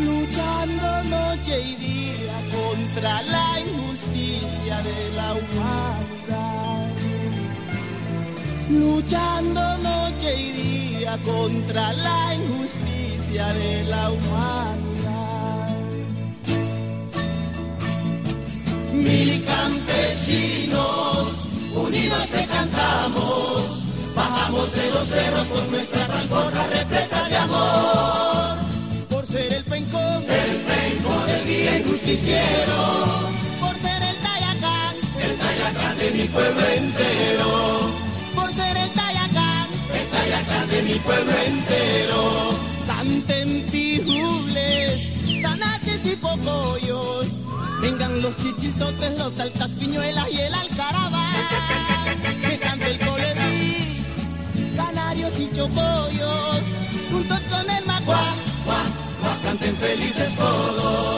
luchando 0.05 0.87
noche 1.16 1.55
y 1.61 1.75
día 1.77 2.37
contra 2.57 3.22
la 3.22 3.61
injusticia 3.61 4.77
de 4.88 5.01
la 5.16 5.29
humanidad. 5.35 6.88
Luchando 8.68 9.79
noche 9.79 10.35
y 10.37 10.51
día 10.62 11.18
contra 11.25 11.92
la 11.92 12.35
injusticia 12.35 13.46
de 13.53 13.85
la 13.85 14.11
humanidad. 14.11 14.96
Campesinos, 20.27 21.49
unidos 21.75 22.27
te 22.29 22.45
cantamos, 22.47 23.83
bajamos 24.15 24.73
de 24.73 24.91
los 24.91 25.07
cerros 25.07 25.47
con 25.47 25.71
nuestras 25.71 26.11
alforjas 26.11 26.71
repletas 26.71 27.31
de 27.31 27.37
amor. 27.37 28.57
Por 29.09 29.25
ser 29.25 29.53
el 29.53 29.65
pencón, 29.65 30.25
el 30.25 30.57
pencón 30.62 31.27
del 31.27 31.47
día 31.47 31.79
injusticiero, 31.79 33.05
por 33.61 33.75
ser 33.77 34.03
el 34.03 34.17
Tayacán, 34.17 34.97
el 35.23 35.37
Tayacán 35.37 35.99
de 35.99 36.11
mi 36.11 36.25
pueblo 36.25 36.62
entero, 36.75 37.91
por 38.35 38.53
ser 38.53 38.77
el 38.77 38.91
Tayacán, 38.91 39.69
el 39.95 40.07
Tayacán 40.09 40.69
de 40.69 40.83
mi 40.83 40.95
pueblo 40.95 41.33
entero. 41.47 42.59
Canten 42.87 43.67
tijubles, 43.67 45.09
tanates 45.41 46.05
y 46.05 46.17
pocoyos, 46.17 47.27
los 48.27 48.37
chichiltotes, 48.39 49.19
los 49.19 49.39
altas 49.39 49.69
piñuelas 49.79 50.29
y 50.33 50.41
el 50.41 50.53
alcaraván, 50.53 51.33
que 52.43 52.59
cante 52.59 52.91
el 52.91 52.99
colibrí, 52.99 54.03
canarios 54.75 55.33
y 55.39 55.49
chocollos, 55.55 56.61
juntos 57.12 57.41
con 57.49 57.71
el 57.71 57.87
macuá, 57.87 58.35
cuá, 58.65 58.83
cuá, 59.21 59.39
canten 59.45 59.77
felices 59.77 60.35
todos, 60.35 61.15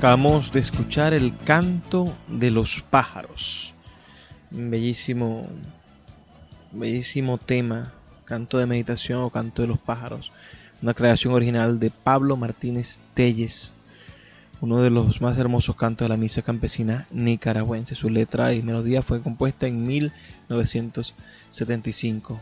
Acabamos 0.00 0.48
de 0.50 0.60
escuchar 0.60 1.12
el 1.12 1.36
canto 1.44 2.06
de 2.26 2.50
los 2.50 2.82
pájaros. 2.88 3.74
Bellísimo, 4.50 5.46
bellísimo 6.72 7.36
tema, 7.36 7.92
canto 8.24 8.56
de 8.56 8.64
meditación 8.64 9.20
o 9.20 9.28
canto 9.28 9.60
de 9.60 9.68
los 9.68 9.78
pájaros. 9.78 10.32
Una 10.80 10.94
creación 10.94 11.34
original 11.34 11.78
de 11.78 11.90
Pablo 11.90 12.38
Martínez 12.38 12.98
Telles, 13.12 13.74
uno 14.62 14.80
de 14.80 14.88
los 14.88 15.20
más 15.20 15.36
hermosos 15.36 15.76
cantos 15.76 16.06
de 16.06 16.08
la 16.08 16.16
misa 16.16 16.40
campesina 16.40 17.06
nicaragüense. 17.10 17.94
Su 17.94 18.08
letra 18.08 18.54
y 18.54 18.62
melodía 18.62 19.02
fue 19.02 19.20
compuesta 19.20 19.66
en 19.66 19.86
1975 19.86 22.40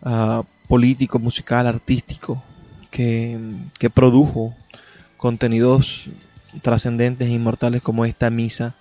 ah, 0.03 0.43
político, 0.69 1.19
musical, 1.19 1.67
artístico, 1.67 2.43
que, 2.91 3.39
que 3.79 3.89
produjo 3.89 4.55
contenidos 5.17 6.05
trascendentes 6.61 7.29
e 7.29 7.33
inmortales 7.33 7.81
como 7.81 8.05
esta 8.05 8.29
misa 8.29 8.75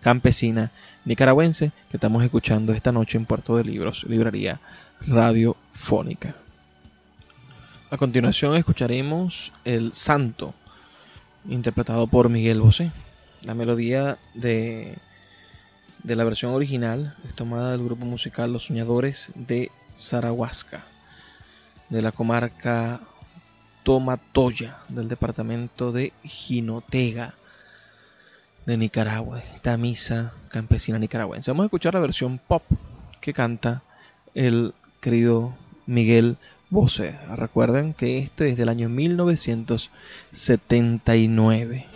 campesina 0.00 0.70
nicaragüense 1.04 1.72
que 1.90 1.98
estamos 1.98 2.24
escuchando 2.24 2.72
esta 2.72 2.90
noche 2.90 3.18
en 3.18 3.26
Puerto 3.26 3.56
de 3.58 3.64
Libros, 3.64 4.04
librería 4.08 4.60
radiofónica. 5.06 6.34
A 7.90 7.98
continuación 7.98 8.56
escucharemos 8.56 9.52
El 9.66 9.92
Santo, 9.92 10.54
interpretado 11.48 12.06
por 12.06 12.30
Miguel 12.30 12.62
Bosé. 12.62 12.92
La 13.42 13.54
melodía 13.54 14.16
de, 14.34 14.96
de 16.02 16.16
la 16.16 16.24
versión 16.24 16.52
original 16.52 17.14
es 17.26 17.34
tomada 17.34 17.72
del 17.72 17.84
grupo 17.84 18.04
musical 18.04 18.52
Los 18.52 18.66
Soñadores 18.66 19.32
de 19.34 19.70
Zarahuasca, 19.96 20.84
de 21.90 22.02
la 22.02 22.12
comarca 22.12 23.00
Tomatoya, 23.84 24.78
del 24.88 25.08
departamento 25.08 25.92
de 25.92 26.12
Jinotega, 26.22 27.34
de 28.66 28.76
Nicaragua, 28.76 29.40
esta 29.54 29.76
misa 29.76 30.32
campesina 30.48 30.98
nicaragüense. 30.98 31.50
Vamos 31.50 31.64
a 31.64 31.66
escuchar 31.66 31.94
la 31.94 32.00
versión 32.00 32.38
pop 32.38 32.62
que 33.20 33.32
canta 33.32 33.82
el 34.34 34.74
querido 35.00 35.54
Miguel 35.86 36.36
Bosé. 36.70 37.18
Recuerden 37.36 37.92
que 37.92 38.18
este 38.18 38.50
es 38.50 38.56
del 38.56 38.68
año 38.68 38.88
1979. 38.88 41.86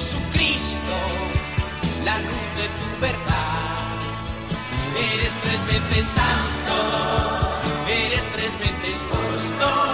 Jesucristo, 0.00 0.96
la 2.06 2.18
luz 2.20 2.46
de 2.56 2.66
tu 2.78 3.00
verdad. 3.02 3.98
Eres 5.12 5.34
tres 5.42 5.60
veces 5.66 6.08
santo, 6.08 7.50
eres 7.86 8.24
tres 8.32 8.58
veces 8.58 8.98
justo. 9.10 9.89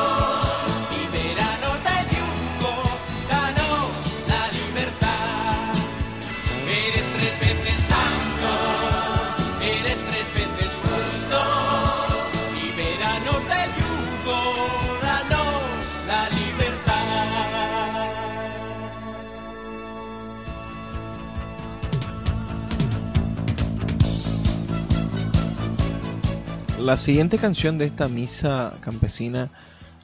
La 26.86 26.96
siguiente 26.96 27.36
canción 27.36 27.78
de 27.78 27.86
esta 27.86 28.06
misa 28.06 28.74
campesina 28.80 29.50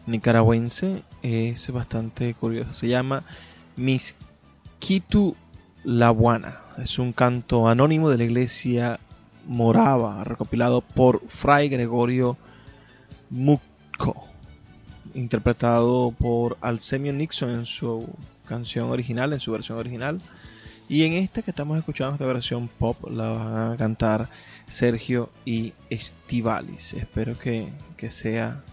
nicaragüense 0.07 1.05
es 1.23 1.71
bastante 1.71 2.35
curiosa. 2.35 2.73
Se 2.73 2.89
llama 2.89 3.23
Misquitu 3.77 5.37
Labuana. 5.85 6.59
Es 6.79 6.99
un 6.99 7.13
canto 7.13 7.69
anónimo 7.69 8.11
de 8.11 8.19
la 8.19 8.25
iglesia 8.25 8.99
morava, 9.47 10.25
recopilado 10.25 10.81
por 10.81 11.23
Fray 11.29 11.69
Gregorio 11.69 12.37
Mucco, 13.31 14.27
interpretado 15.15 16.11
por 16.11 16.59
Alcemio 16.63 17.13
Nixon 17.13 17.51
en 17.51 17.67
su 17.67 18.09
canción 18.49 18.91
original, 18.91 19.33
en 19.33 19.39
su 19.39 19.53
versión 19.53 19.79
original. 19.79 20.19
Y 20.89 21.05
en 21.05 21.13
esta 21.13 21.43
que 21.43 21.53
estamos 21.53 21.79
escuchando, 21.79 22.15
esta 22.15 22.27
versión 22.27 22.67
pop, 22.67 23.09
la 23.09 23.29
van 23.29 23.73
a 23.73 23.77
cantar 23.77 24.29
Sergio 24.73 25.31
y 25.45 25.75
Estivalis. 25.91 26.95
Espero 26.95 27.39
que, 27.39 27.69
que 27.97 28.11
sea 28.11 28.65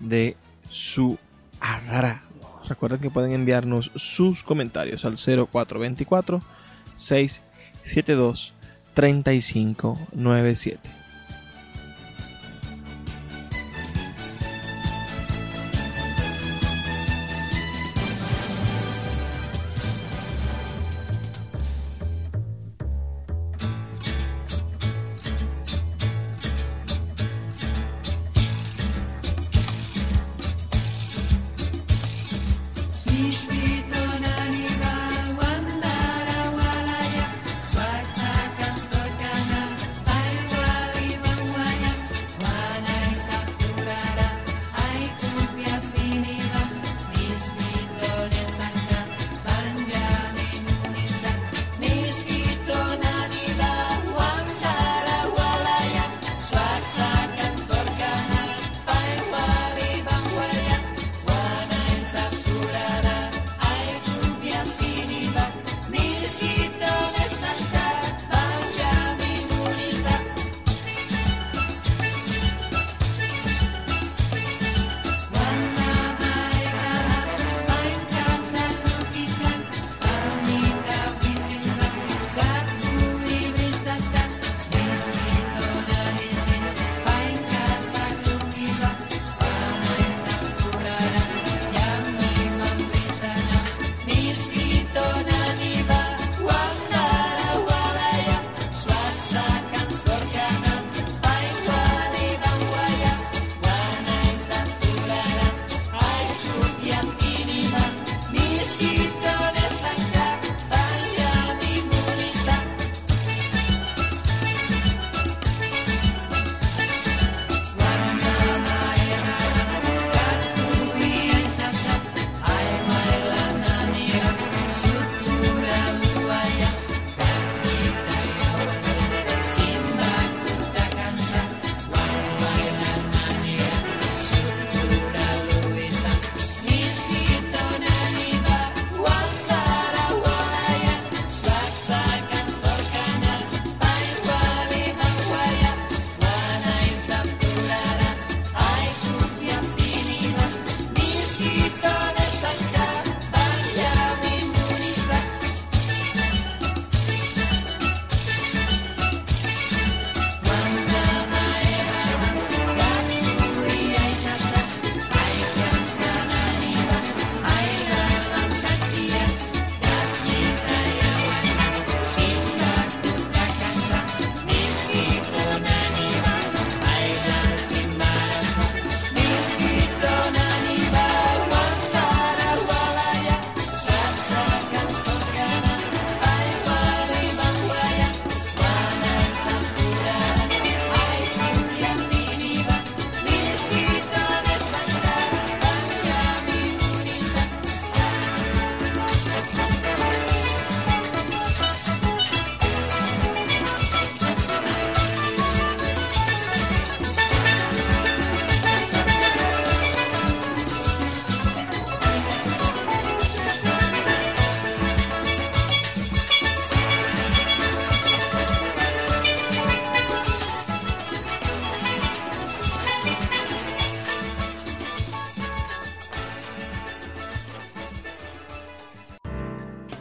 de 0.00 0.36
su 0.70 1.18
agrado. 1.60 2.20
Recuerden 2.68 3.00
que 3.00 3.10
pueden 3.10 3.32
enviarnos 3.32 3.92
sus 3.94 4.42
comentarios 4.42 5.04
al 5.04 5.16
0424 5.16 6.40
672 6.96 8.54
3597. 8.94 11.05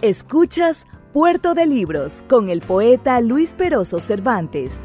Escuchas 0.06 0.86
Puerto 1.14 1.56
de 1.56 1.66
Libros 1.66 2.24
con 2.30 2.52
el 2.52 2.62
poeta 2.62 3.20
Luis 3.22 3.56
Peroso 3.56 4.00
Cervantes. 4.00 4.82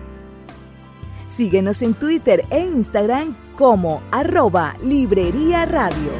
Síguenos 1.29 1.83
en 1.83 1.93
Twitter 1.93 2.47
e 2.49 2.61
Instagram 2.61 3.37
como 3.55 4.03
arroba 4.12 4.77
Librería 4.83 5.66
Radio. 5.66 6.11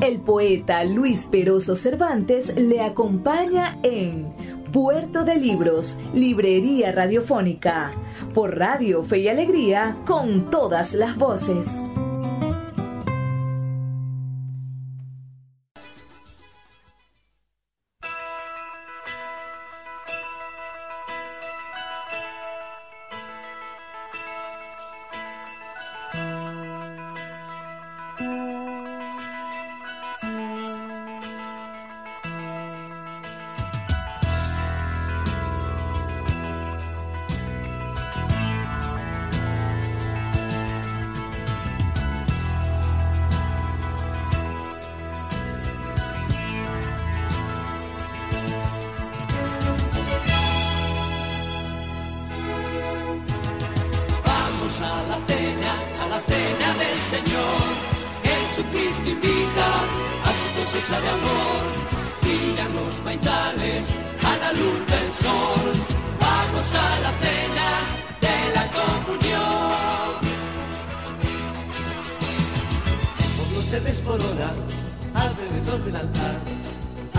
El 0.00 0.20
poeta 0.20 0.84
Luis 0.84 1.26
Peroso 1.26 1.74
Cervantes 1.74 2.54
le 2.56 2.80
acompaña 2.80 3.80
en 3.82 4.32
Puerto 4.70 5.24
de 5.24 5.34
Libros, 5.34 5.98
Librería 6.14 6.92
Radiofónica, 6.92 7.90
por 8.32 8.56
Radio 8.56 9.02
Fe 9.02 9.18
y 9.18 9.28
Alegría, 9.28 9.98
con 10.06 10.48
todas 10.48 10.94
las 10.94 11.16
voces. 11.16 11.82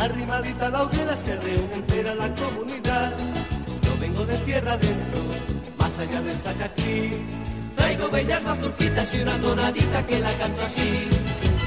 Arrimadita 0.04 0.68
la 0.68 0.84
hoguera 0.84 1.16
se 1.24 1.34
reúne 1.38 1.76
entera 1.76 2.14
la 2.14 2.28
comunidad. 2.36 3.14
Yo 3.84 3.98
vengo 4.02 4.26
de 4.26 4.38
tierra 4.40 4.74
adentro, 4.74 5.22
más 5.80 5.98
allá 5.98 6.22
del 6.22 6.36
Zacaquí. 6.36 7.26
Traigo 7.78 8.10
bellas 8.10 8.44
mazurquitas 8.44 9.14
y 9.14 9.22
una 9.22 9.38
tonadita 9.40 10.06
que 10.06 10.20
la 10.20 10.34
canto 10.34 10.62
así. 10.62 11.08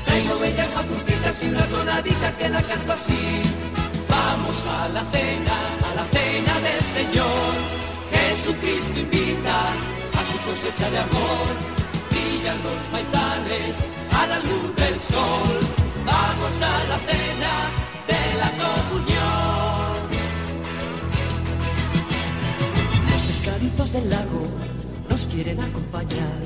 Traigo 0.05 0.39
bellas 0.39 0.69
mazurquitas 0.75 1.43
y 1.45 1.49
una 1.49 1.65
tonadita 1.65 2.33
que 2.37 2.49
la 2.51 2.63
canto 2.63 2.93
así. 2.93 3.43
Vamos 4.07 4.67
a 4.67 4.89
la 4.91 5.03
cena, 5.13 5.57
a 5.89 5.95
la 5.95 6.05
cena 6.13 6.55
del 6.61 6.85
Señor. 6.85 7.53
Jesucristo 8.13 9.01
invita 9.01 9.59
a 10.13 10.23
su 10.31 10.39
cosecha 10.41 10.91
de 10.91 10.99
amor. 10.99 11.47
Brillan 12.11 12.59
los 12.63 12.93
maizales 12.93 13.79
a 14.13 14.27
la 14.27 14.39
luz 14.41 14.77
del 14.77 15.01
sol. 15.01 15.59
Vamos 16.05 16.55
a 16.61 16.85
la 16.85 16.99
cena 16.99 17.96
la. 18.37 18.67
Los 23.11 23.23
pescaditos 23.23 23.93
del 23.93 24.11
lago 24.11 24.47
nos 25.09 25.27
quieren 25.27 25.61
acompañar 25.61 26.39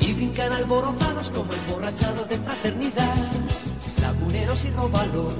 y 0.00 0.12
brincan 0.12 0.52
alborozados 0.52 1.30
como 1.30 1.52
emborrachados 1.52 2.28
de 2.28 2.38
fraternidad. 2.38 3.16
Laguneros 4.00 4.64
y 4.64 4.70
robalos, 4.70 5.34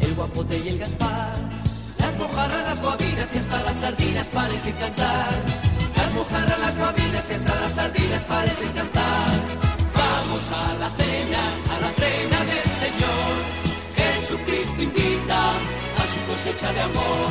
el 0.00 0.14
guapote 0.14 0.58
y 0.64 0.68
el 0.68 0.78
gaspar. 0.78 1.32
Las 1.98 2.16
mojarras, 2.18 2.64
las 2.64 2.80
guabinas 2.80 3.34
y 3.34 3.38
hasta 3.38 3.62
las 3.62 3.76
sardinas 3.76 4.28
parecen 4.28 4.76
cantar. 4.76 5.34
Las 5.96 6.14
mojarras, 6.14 6.58
las 6.60 6.76
guabinas 6.76 7.24
y 7.30 7.34
hasta 7.34 7.60
las 7.60 7.72
sardinas 7.72 8.24
parecen 8.24 8.72
cantar. 8.72 9.30
Vamos 9.94 10.52
a 10.52 10.74
la 10.80 10.90
cena, 10.96 11.42
a 11.74 11.80
la 11.80 11.90
cena 11.90 12.38
del 12.44 12.72
Señor. 12.80 13.65
Jesucristo 14.26 14.82
invita 14.82 15.50
a 15.50 16.04
su 16.12 16.18
cosecha 16.26 16.72
de 16.72 16.80
amor. 16.80 17.30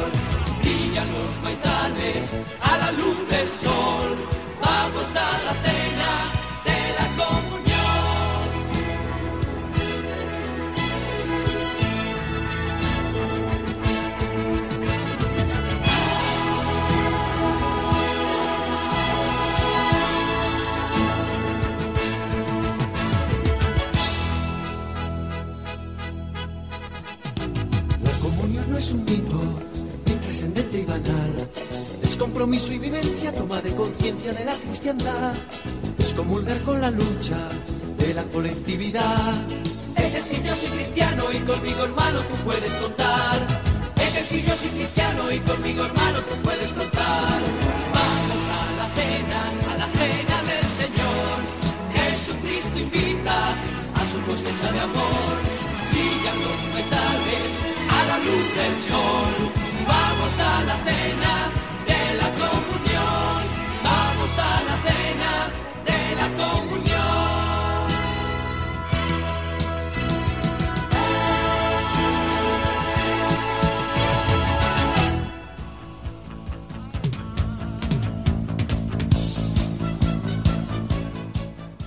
Brillan 0.61 1.11
los 1.11 1.41
maizales 1.43 2.39
a 2.61 2.77
la 2.77 2.91
luz 2.93 3.17
del 3.27 3.51
sol. 3.51 4.15
Vamos 4.63 5.09
a 5.13 5.43
la 5.43 5.53
cena 5.65 5.94
es 28.77 28.91
un 28.91 29.05
mito, 29.05 29.41
ni 30.05 30.15
trascendente 30.15 30.79
y 30.79 30.85
banal. 30.85 31.49
Es 32.03 32.17
compromiso 32.17 32.73
y 32.73 32.79
vivencia, 32.79 33.31
toma 33.33 33.61
de 33.61 33.73
conciencia 33.73 34.33
de 34.33 34.45
la 34.45 34.53
cristiandad. 34.53 35.33
Es 35.97 36.13
comulgar 36.13 36.59
con 36.63 36.81
la 36.81 36.91
lucha 36.91 37.37
de 37.97 38.13
la 38.13 38.23
colectividad. 38.23 39.33
Es 39.95 40.13
decir, 40.13 40.43
yo 40.43 40.55
soy 40.55 40.69
cristiano 40.71 41.23
y 41.31 41.39
conmigo 41.39 41.83
hermano 41.85 42.19
tú 42.21 42.35
puedes 42.43 42.73
contar. 42.73 43.47
Es 44.01 44.13
decir, 44.13 44.43
yo 44.45 44.55
soy 44.55 44.69
cristiano 44.69 45.31
y 45.31 45.39
conmigo 45.39 45.85
hermano 45.85 46.19
tú 46.19 46.35
puedes 46.43 46.71
contar. 46.73 47.39
Vamos 47.93 48.43
a 48.59 48.75
la 48.77 48.87
cena, 48.95 49.41
a 49.71 49.77
la 49.77 49.87
cena 49.87 50.37
del 50.51 50.67
Señor. 50.81 51.35
Jesucristo 51.95 52.79
invita 52.79 53.49
a 53.93 54.11
su 54.11 54.21
cosecha 54.27 54.71
de 54.71 54.79
amor. 54.79 55.35
Brillan 55.91 56.39
los 56.39 56.61
metales 56.73 57.74
la 58.15 58.23
luz 58.23 58.47
del 58.55 58.73
sol. 58.73 59.51
Vamos 59.87 60.39
a 60.39 60.63
la 60.63 60.75
cena 60.87 61.33
de 61.89 62.01
la 62.21 62.29
comunión. 62.43 63.37
Vamos 63.83 64.39
a 64.39 64.63
la 64.67 64.75
cena 64.87 65.31
de 65.89 65.99
la 66.19 66.27
comunión. 66.41 66.85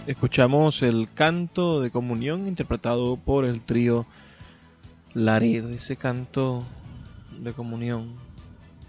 Escuchamos 0.07 0.83
el 0.83 1.09
canto 1.15 1.81
de 1.81 1.91
comunión 1.91 2.49
interpretado 2.49 3.17
por 3.17 3.45
el 3.45 3.63
trío 3.63 4.07
Laredo, 5.19 5.69
ese 5.71 5.97
canto 5.97 6.63
de 7.41 7.53
comunión. 7.53 8.15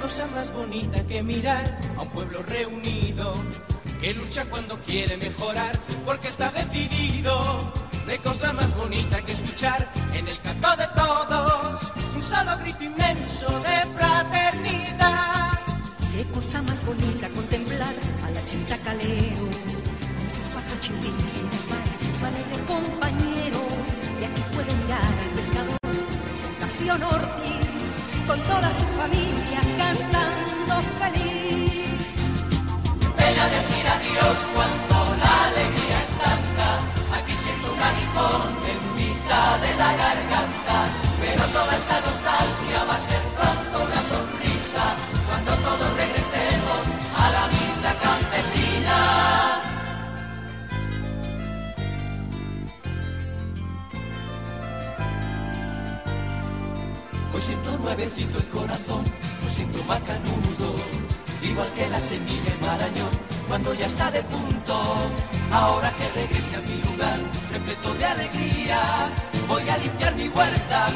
Cosa 0.00 0.26
más 0.28 0.52
bonita 0.52 1.06
que 1.06 1.22
mirar 1.22 1.78
a 1.98 2.02
un 2.02 2.08
pueblo 2.08 2.42
reunido 2.42 3.34
que 4.00 4.14
lucha 4.14 4.46
cuando 4.46 4.78
quiere 4.78 5.16
mejorar 5.18 5.78
porque 6.06 6.28
está 6.28 6.50
decidido. 6.50 7.72
No 8.06 8.10
hay 8.10 8.18
cosa 8.18 8.52
más 8.54 8.74
bonita 8.76 9.20
que 9.22 9.32
escuchar 9.32 9.86
en 10.14 10.26
el 10.26 10.38
canto 10.40 10.68
de 10.76 10.86
todos 10.96 11.92
un 12.14 12.22
solo 12.22 12.56
grito 12.60 12.84
inmenso 12.84 13.46
de 13.60 13.76
fraternidad. 13.94 15.50
Qué 16.16 16.24
cosa 16.32 16.62
más 16.62 16.84
bonita 16.84 17.28
contemplar 17.28 17.94
a 18.24 18.30
la 18.30 18.44
chenta 18.46 18.78
calero 18.78 19.44
con 19.44 20.28
sus 20.34 20.48
cuatro 20.50 20.76
chilines 20.80 21.30
sin 21.36 21.50
desmar, 21.50 21.84
su 22.18 22.24
alegre 22.24 22.64
compañero. 22.66 23.60
Y 24.18 24.24
aquí 24.24 24.42
puede 24.52 24.74
mirar 24.76 25.12
al 25.24 25.30
pescador, 25.34 25.78
presentación 26.24 27.02
Ortiz, 27.02 28.26
con 28.26 28.42
toda 28.42 28.72
su 28.78 28.86
familia 28.98 29.60
Hoy 57.40 57.46
siento 57.46 57.78
nuevecito 57.78 58.36
el 58.36 58.44
corazón, 58.48 59.02
lo 59.42 59.48
siento 59.48 59.82
macanudo, 59.84 60.74
igual 61.42 61.68
que 61.72 61.88
la 61.88 61.98
semilla 61.98 62.52
en 62.52 62.60
marañón, 62.60 63.10
cuando 63.50 63.74
ya 63.74 63.86
está 63.86 64.12
de 64.12 64.22
punto. 64.22 64.74
Ahora 65.52 65.92
que 65.98 66.20
regrese 66.20 66.54
a 66.54 66.60
mi 66.60 66.80
lugar, 66.88 67.18
repleto 67.50 67.94
de 67.94 68.04
alegría, 68.04 68.80
voy 69.48 69.68
a 69.68 69.76
limpiar 69.76 70.14
mi 70.14 70.28
huerta 70.28 70.86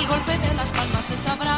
Al 0.00 0.06
golpe 0.06 0.38
de 0.38 0.54
las 0.54 0.70
palmas 0.70 1.04
se 1.04 1.14
sabrá 1.14 1.49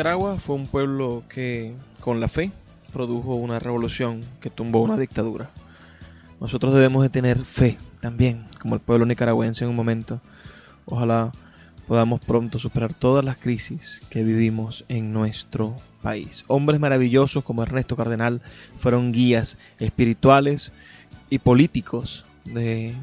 Nicaragua 0.00 0.36
fue 0.36 0.56
un 0.56 0.66
pueblo 0.66 1.24
que, 1.28 1.74
con 2.00 2.20
la 2.20 2.28
fe, 2.28 2.50
produjo 2.90 3.34
una 3.34 3.58
revolución 3.58 4.22
que 4.40 4.48
tumbó 4.48 4.80
una 4.80 4.96
dictadura. 4.96 5.50
Nosotros 6.40 6.72
debemos 6.72 7.02
de 7.02 7.10
tener 7.10 7.38
fe 7.38 7.76
también, 8.00 8.46
como 8.62 8.76
el 8.76 8.80
pueblo 8.80 9.04
nicaragüense 9.04 9.64
en 9.64 9.68
un 9.68 9.76
momento. 9.76 10.22
Ojalá 10.86 11.32
podamos 11.86 12.20
pronto 12.20 12.58
superar 12.58 12.94
todas 12.94 13.22
las 13.22 13.36
crisis 13.36 14.00
que 14.08 14.24
vivimos 14.24 14.86
en 14.88 15.12
nuestro 15.12 15.76
país. 16.00 16.44
Hombres 16.46 16.80
maravillosos 16.80 17.44
como 17.44 17.62
Ernesto 17.62 17.94
Cardenal 17.94 18.40
fueron 18.78 19.12
guías 19.12 19.58
espirituales 19.78 20.72
y 21.28 21.40
políticos 21.40 22.24
de, 22.46 22.94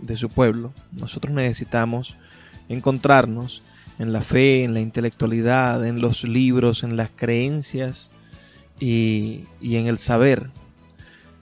de 0.00 0.16
su 0.18 0.28
pueblo. 0.28 0.74
Nosotros 1.00 1.32
necesitamos 1.32 2.14
encontrarnos 2.68 3.62
en 3.98 4.12
la 4.12 4.22
fe, 4.22 4.64
en 4.64 4.74
la 4.74 4.80
intelectualidad, 4.80 5.86
en 5.86 6.00
los 6.00 6.24
libros, 6.24 6.82
en 6.82 6.96
las 6.96 7.10
creencias 7.14 8.10
y, 8.80 9.44
y 9.60 9.76
en 9.76 9.86
el 9.86 9.98
saber 9.98 10.50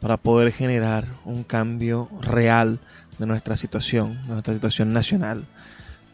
para 0.00 0.16
poder 0.16 0.52
generar 0.52 1.06
un 1.24 1.44
cambio 1.44 2.08
real 2.20 2.80
de 3.18 3.26
nuestra 3.26 3.56
situación, 3.56 4.20
de 4.22 4.28
nuestra 4.32 4.54
situación 4.54 4.92
nacional, 4.92 5.44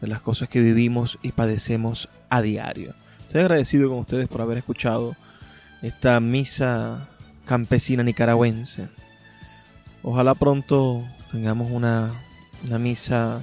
de 0.01 0.07
las 0.07 0.21
cosas 0.21 0.49
que 0.49 0.61
vivimos 0.61 1.17
y 1.21 1.31
padecemos 1.31 2.09
a 2.29 2.41
diario. 2.41 2.93
Estoy 3.19 3.41
agradecido 3.41 3.89
con 3.89 3.99
ustedes 3.99 4.27
por 4.27 4.41
haber 4.41 4.57
escuchado 4.57 5.15
esta 5.81 6.19
misa 6.19 7.07
campesina 7.45 8.03
nicaragüense. 8.03 8.87
Ojalá 10.03 10.35
pronto 10.35 11.03
tengamos 11.31 11.71
una, 11.71 12.11
una 12.65 12.79
misa 12.79 13.41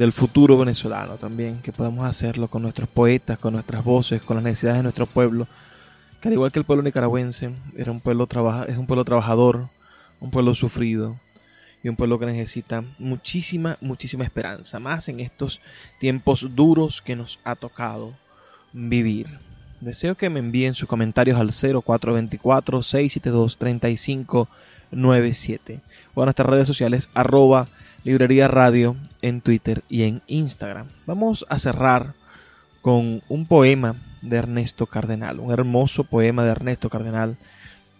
del 0.00 0.12
futuro 0.14 0.56
venezolano 0.56 1.18
también, 1.18 1.60
que 1.60 1.72
podamos 1.72 2.06
hacerlo 2.06 2.48
con 2.48 2.62
nuestros 2.62 2.88
poetas, 2.88 3.38
con 3.38 3.52
nuestras 3.52 3.84
voces, 3.84 4.22
con 4.22 4.38
las 4.38 4.44
necesidades 4.44 4.78
de 4.78 4.84
nuestro 4.84 5.04
pueblo, 5.04 5.46
que 6.22 6.28
al 6.28 6.32
igual 6.32 6.50
que 6.50 6.58
el 6.58 6.64
pueblo 6.64 6.82
nicaragüense, 6.82 7.50
era 7.76 7.92
un 7.92 8.00
pueblo 8.00 8.26
trabaja, 8.26 8.64
es 8.64 8.78
un 8.78 8.86
pueblo 8.86 9.04
trabajador, 9.04 9.68
un 10.18 10.30
pueblo 10.30 10.54
sufrido 10.54 11.20
y 11.82 11.90
un 11.90 11.96
pueblo 11.96 12.18
que 12.18 12.24
necesita 12.24 12.82
muchísima, 12.98 13.76
muchísima 13.82 14.24
esperanza, 14.24 14.80
más 14.80 15.06
en 15.10 15.20
estos 15.20 15.60
tiempos 15.98 16.46
duros 16.54 17.02
que 17.02 17.14
nos 17.14 17.38
ha 17.44 17.54
tocado 17.54 18.14
vivir. 18.72 19.26
Deseo 19.82 20.14
que 20.14 20.30
me 20.30 20.40
envíen 20.40 20.72
sus 20.72 20.88
comentarios 20.88 21.38
al 21.38 21.52
0424-672-3597 24.92 25.80
o 26.14 26.22
a 26.22 26.24
nuestras 26.26 26.48
redes 26.48 26.66
sociales 26.66 27.08
arroba 27.14 27.68
librería 28.04 28.48
radio 28.48 28.96
en 29.22 29.40
Twitter 29.40 29.82
y 29.88 30.04
en 30.04 30.22
Instagram. 30.26 30.86
Vamos 31.06 31.44
a 31.48 31.58
cerrar 31.58 32.14
con 32.82 33.22
un 33.28 33.46
poema 33.46 33.96
de 34.22 34.36
Ernesto 34.36 34.86
Cardenal, 34.86 35.40
un 35.40 35.50
hermoso 35.52 36.04
poema 36.04 36.44
de 36.44 36.52
Ernesto 36.52 36.88
Cardenal 36.88 37.36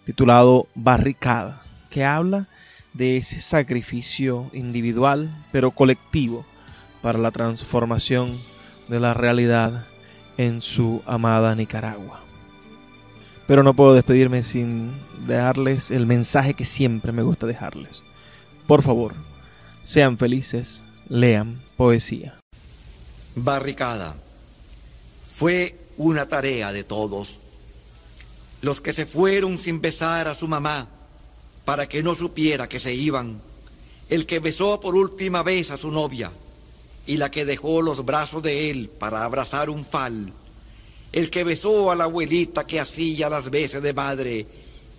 titulado 0.05 0.67
Barricada, 0.73 1.61
que 1.89 2.03
habla 2.03 2.47
de 2.93 3.17
ese 3.17 3.41
sacrificio 3.41 4.49
individual 4.53 5.29
pero 5.51 5.71
colectivo 5.71 6.45
para 7.01 7.19
la 7.19 7.31
transformación 7.31 8.31
de 8.87 8.99
la 8.99 9.13
realidad 9.13 9.85
en 10.37 10.61
su 10.61 11.01
amada 11.05 11.55
Nicaragua. 11.55 12.30
Pero 13.47 13.63
no 13.63 13.73
puedo 13.73 13.93
despedirme 13.93 14.43
sin 14.43 14.91
dejarles 15.27 15.91
el 15.91 16.05
mensaje 16.05 16.53
que 16.53 16.65
siempre 16.65 17.11
me 17.11 17.23
gusta 17.23 17.47
dejarles. 17.47 18.01
Por 18.67 18.83
favor, 18.83 19.13
sean 19.83 20.17
felices, 20.17 20.83
lean 21.09 21.61
poesía. 21.75 22.35
Barricada. 23.35 24.15
Fue 25.25 25.75
una 25.97 26.27
tarea 26.27 26.71
de 26.71 26.83
todos. 26.83 27.39
Los 28.61 28.79
que 28.79 28.93
se 28.93 29.05
fueron 29.05 29.57
sin 29.57 29.81
besar 29.81 30.27
a 30.27 30.35
su 30.35 30.47
mamá 30.47 30.87
para 31.65 31.87
que 31.87 32.03
no 32.03 32.15
supiera 32.15 32.69
que 32.69 32.79
se 32.79 32.93
iban. 32.93 33.41
El 34.09 34.25
que 34.25 34.39
besó 34.39 34.79
por 34.79 34.95
última 34.95 35.41
vez 35.41 35.71
a 35.71 35.77
su 35.77 35.91
novia 35.91 36.31
y 37.05 37.17
la 37.17 37.31
que 37.31 37.45
dejó 37.45 37.81
los 37.81 38.05
brazos 38.05 38.43
de 38.43 38.69
él 38.69 38.89
para 38.99 39.23
abrazar 39.23 39.69
un 39.69 39.85
fal. 39.85 40.31
El 41.11 41.29
que 41.29 41.43
besó 41.43 41.91
a 41.91 41.95
la 41.95 42.05
abuelita 42.05 42.65
que 42.65 42.79
hacía 42.79 43.29
las 43.29 43.49
veces 43.49 43.83
de 43.83 43.93
madre 43.93 44.47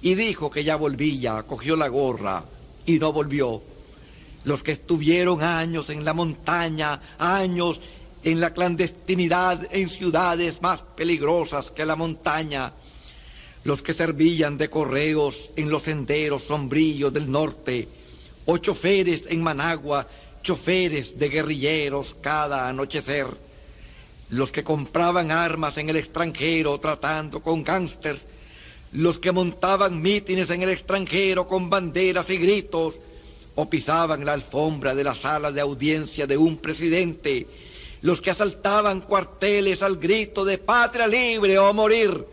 y 0.03 0.15
dijo 0.15 0.51
que 0.51 0.63
ya 0.63 0.77
volvía, 0.77 1.43
cogió 1.45 1.75
la 1.75 1.89
gorra 1.89 2.45
y 2.85 2.99
no 2.99 3.13
volvió. 3.13 3.63
Los 4.45 4.63
que 4.63 4.73
estuvieron 4.73 5.43
años 5.43 5.89
en 5.89 6.05
la 6.05 6.13
montaña, 6.13 7.01
años 7.19 7.81
en 8.25 8.41
la 8.41 8.53
clandestinidad 8.53 9.69
en 9.71 9.89
ciudades 9.89 10.61
más 10.61 10.83
peligrosas 10.83 11.71
que 11.71 11.87
la 11.87 11.97
montaña. 11.97 12.73
Los 13.65 13.81
que 13.81 13.95
servían 13.95 14.59
de 14.59 14.69
correos 14.69 15.53
en 15.57 15.71
los 15.71 15.85
senderos 15.85 16.43
sombríos 16.43 17.13
del 17.13 17.31
norte, 17.31 17.89
o 18.47 18.59
choferes 18.59 19.27
en 19.29 19.41
Managua, 19.43 20.07
choferes 20.43 21.19
de 21.19 21.29
guerrilleros 21.29 22.17
cada 22.21 22.69
anochecer. 22.69 23.51
Los 24.33 24.51
que 24.51 24.64
compraban 24.64 25.30
armas 25.30 25.76
en 25.76 25.91
el 25.91 25.97
extranjero 25.97 26.80
tratando 26.80 27.43
con 27.43 27.62
gángsters, 27.62 28.22
los 28.93 29.18
que 29.18 29.30
montaban 29.30 30.01
mítines 30.01 30.49
en 30.49 30.62
el 30.62 30.70
extranjero 30.70 31.47
con 31.47 31.68
banderas 31.68 32.30
y 32.30 32.39
gritos, 32.39 32.99
o 33.55 33.68
pisaban 33.68 34.24
la 34.24 34.33
alfombra 34.33 34.95
de 34.95 35.05
la 35.05 35.14
sala 35.14 35.53
de 35.53 35.61
audiencia 35.61 36.26
de 36.26 36.39
un 36.39 36.57
presidente, 36.57 37.47
los 38.01 38.22
que 38.22 38.30
asaltaban 38.30 39.03
cuarteles 39.03 39.83
al 39.83 39.99
grito 39.99 40.47
de 40.47 40.57
patria 40.57 41.07
libre 41.07 41.59
o 41.59 41.74
morir, 41.74 42.26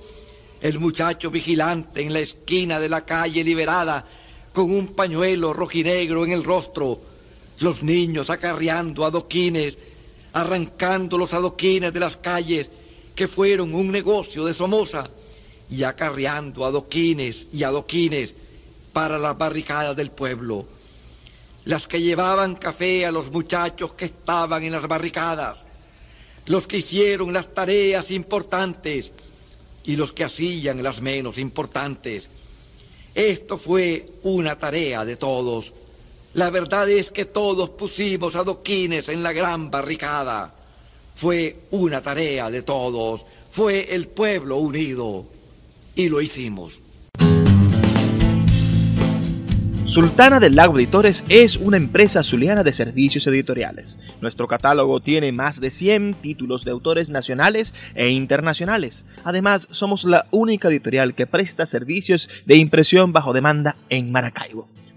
el 0.62 0.80
muchacho 0.80 1.30
vigilante 1.30 2.02
en 2.02 2.14
la 2.14 2.20
esquina 2.20 2.80
de 2.80 2.88
la 2.88 3.04
calle 3.04 3.44
liberada 3.44 4.06
con 4.54 4.72
un 4.72 4.88
pañuelo 4.96 5.52
rojinegro 5.52 6.24
en 6.24 6.32
el 6.32 6.46
rostro, 6.46 7.02
los 7.60 7.84
niños 7.84 8.30
acarreando 8.30 9.04
adoquines, 9.04 9.78
arrancando 10.34 11.18
los 11.18 11.34
adoquines 11.34 11.94
de 11.94 12.00
las 12.00 12.18
calles 12.18 12.70
que 13.16 13.28
fueron 13.28 13.74
un 13.74 13.92
negocio 13.92 14.46
de 14.46 14.54
Somoza 14.54 15.10
y 15.70 15.84
acarreando 15.84 16.66
adoquines 16.66 17.48
y 17.52 17.64
adoquines 17.64 18.34
para 18.94 19.18
las 19.18 19.38
barricadas 19.38 19.96
del 19.96 20.12
pueblo. 20.12 20.66
Las 21.66 21.88
que 21.88 22.02
llevaban 22.02 22.56
café 22.56 23.06
a 23.06 23.12
los 23.12 23.32
muchachos 23.32 23.94
que 23.94 24.06
estaban 24.06 24.64
en 24.64 24.72
las 24.72 24.88
barricadas, 24.88 25.66
los 26.46 26.66
que 26.66 26.78
hicieron 26.78 27.34
las 27.34 27.54
tareas 27.54 28.10
importantes 28.12 29.12
y 29.84 29.96
los 29.96 30.12
que 30.12 30.24
hacían 30.24 30.82
las 30.82 31.02
menos 31.02 31.38
importantes. 31.38 32.30
Esto 33.14 33.58
fue 33.58 34.10
una 34.24 34.58
tarea 34.58 35.04
de 35.06 35.16
todos. 35.16 35.74
La 36.34 36.52
verdad 36.52 36.88
es 36.90 37.10
que 37.10 37.26
todos 37.26 37.72
pusimos 37.72 38.36
adoquines 38.36 39.10
en 39.10 39.24
la 39.24 39.34
gran 39.34 39.72
barricada. 39.72 40.54
Fue 41.16 41.62
una 41.72 42.02
tarea 42.02 42.52
de 42.52 42.62
todos. 42.62 43.26
Fue 43.50 43.96
el 43.96 44.08
pueblo 44.08 44.58
unido. 44.58 45.26
Y 45.96 46.08
lo 46.08 46.22
hicimos. 46.22 46.82
Sultana 49.86 50.40
del 50.40 50.56
Lago 50.56 50.78
Editores 50.78 51.24
es 51.30 51.58
una 51.58 51.78
empresa 51.78 52.24
zuliana 52.24 52.64
de 52.64 52.74
servicios 52.74 53.26
editoriales. 53.26 53.98
Nuestro 54.22 54.48
catálogo 54.48 55.00
tiene 55.00 55.32
más 55.32 55.60
de 55.60 55.72
100 55.72 56.14
títulos 56.14 56.64
de 56.64 56.70
autores 56.70 57.10
nacionales 57.10 57.74
e 57.96 58.10
internacionales. 58.10 59.04
Además, 59.24 59.68
somos 59.72 60.04
la 60.04 60.28
única 60.30 60.68
editorial 60.68 61.16
que 61.16 61.26
presta 61.26 61.66
servicios 61.66 62.30
de 62.46 62.58
impresión 62.58 63.14
bajo 63.14 63.34
demanda 63.34 63.78
en 63.90 64.12
Maracaibo. 64.12 64.70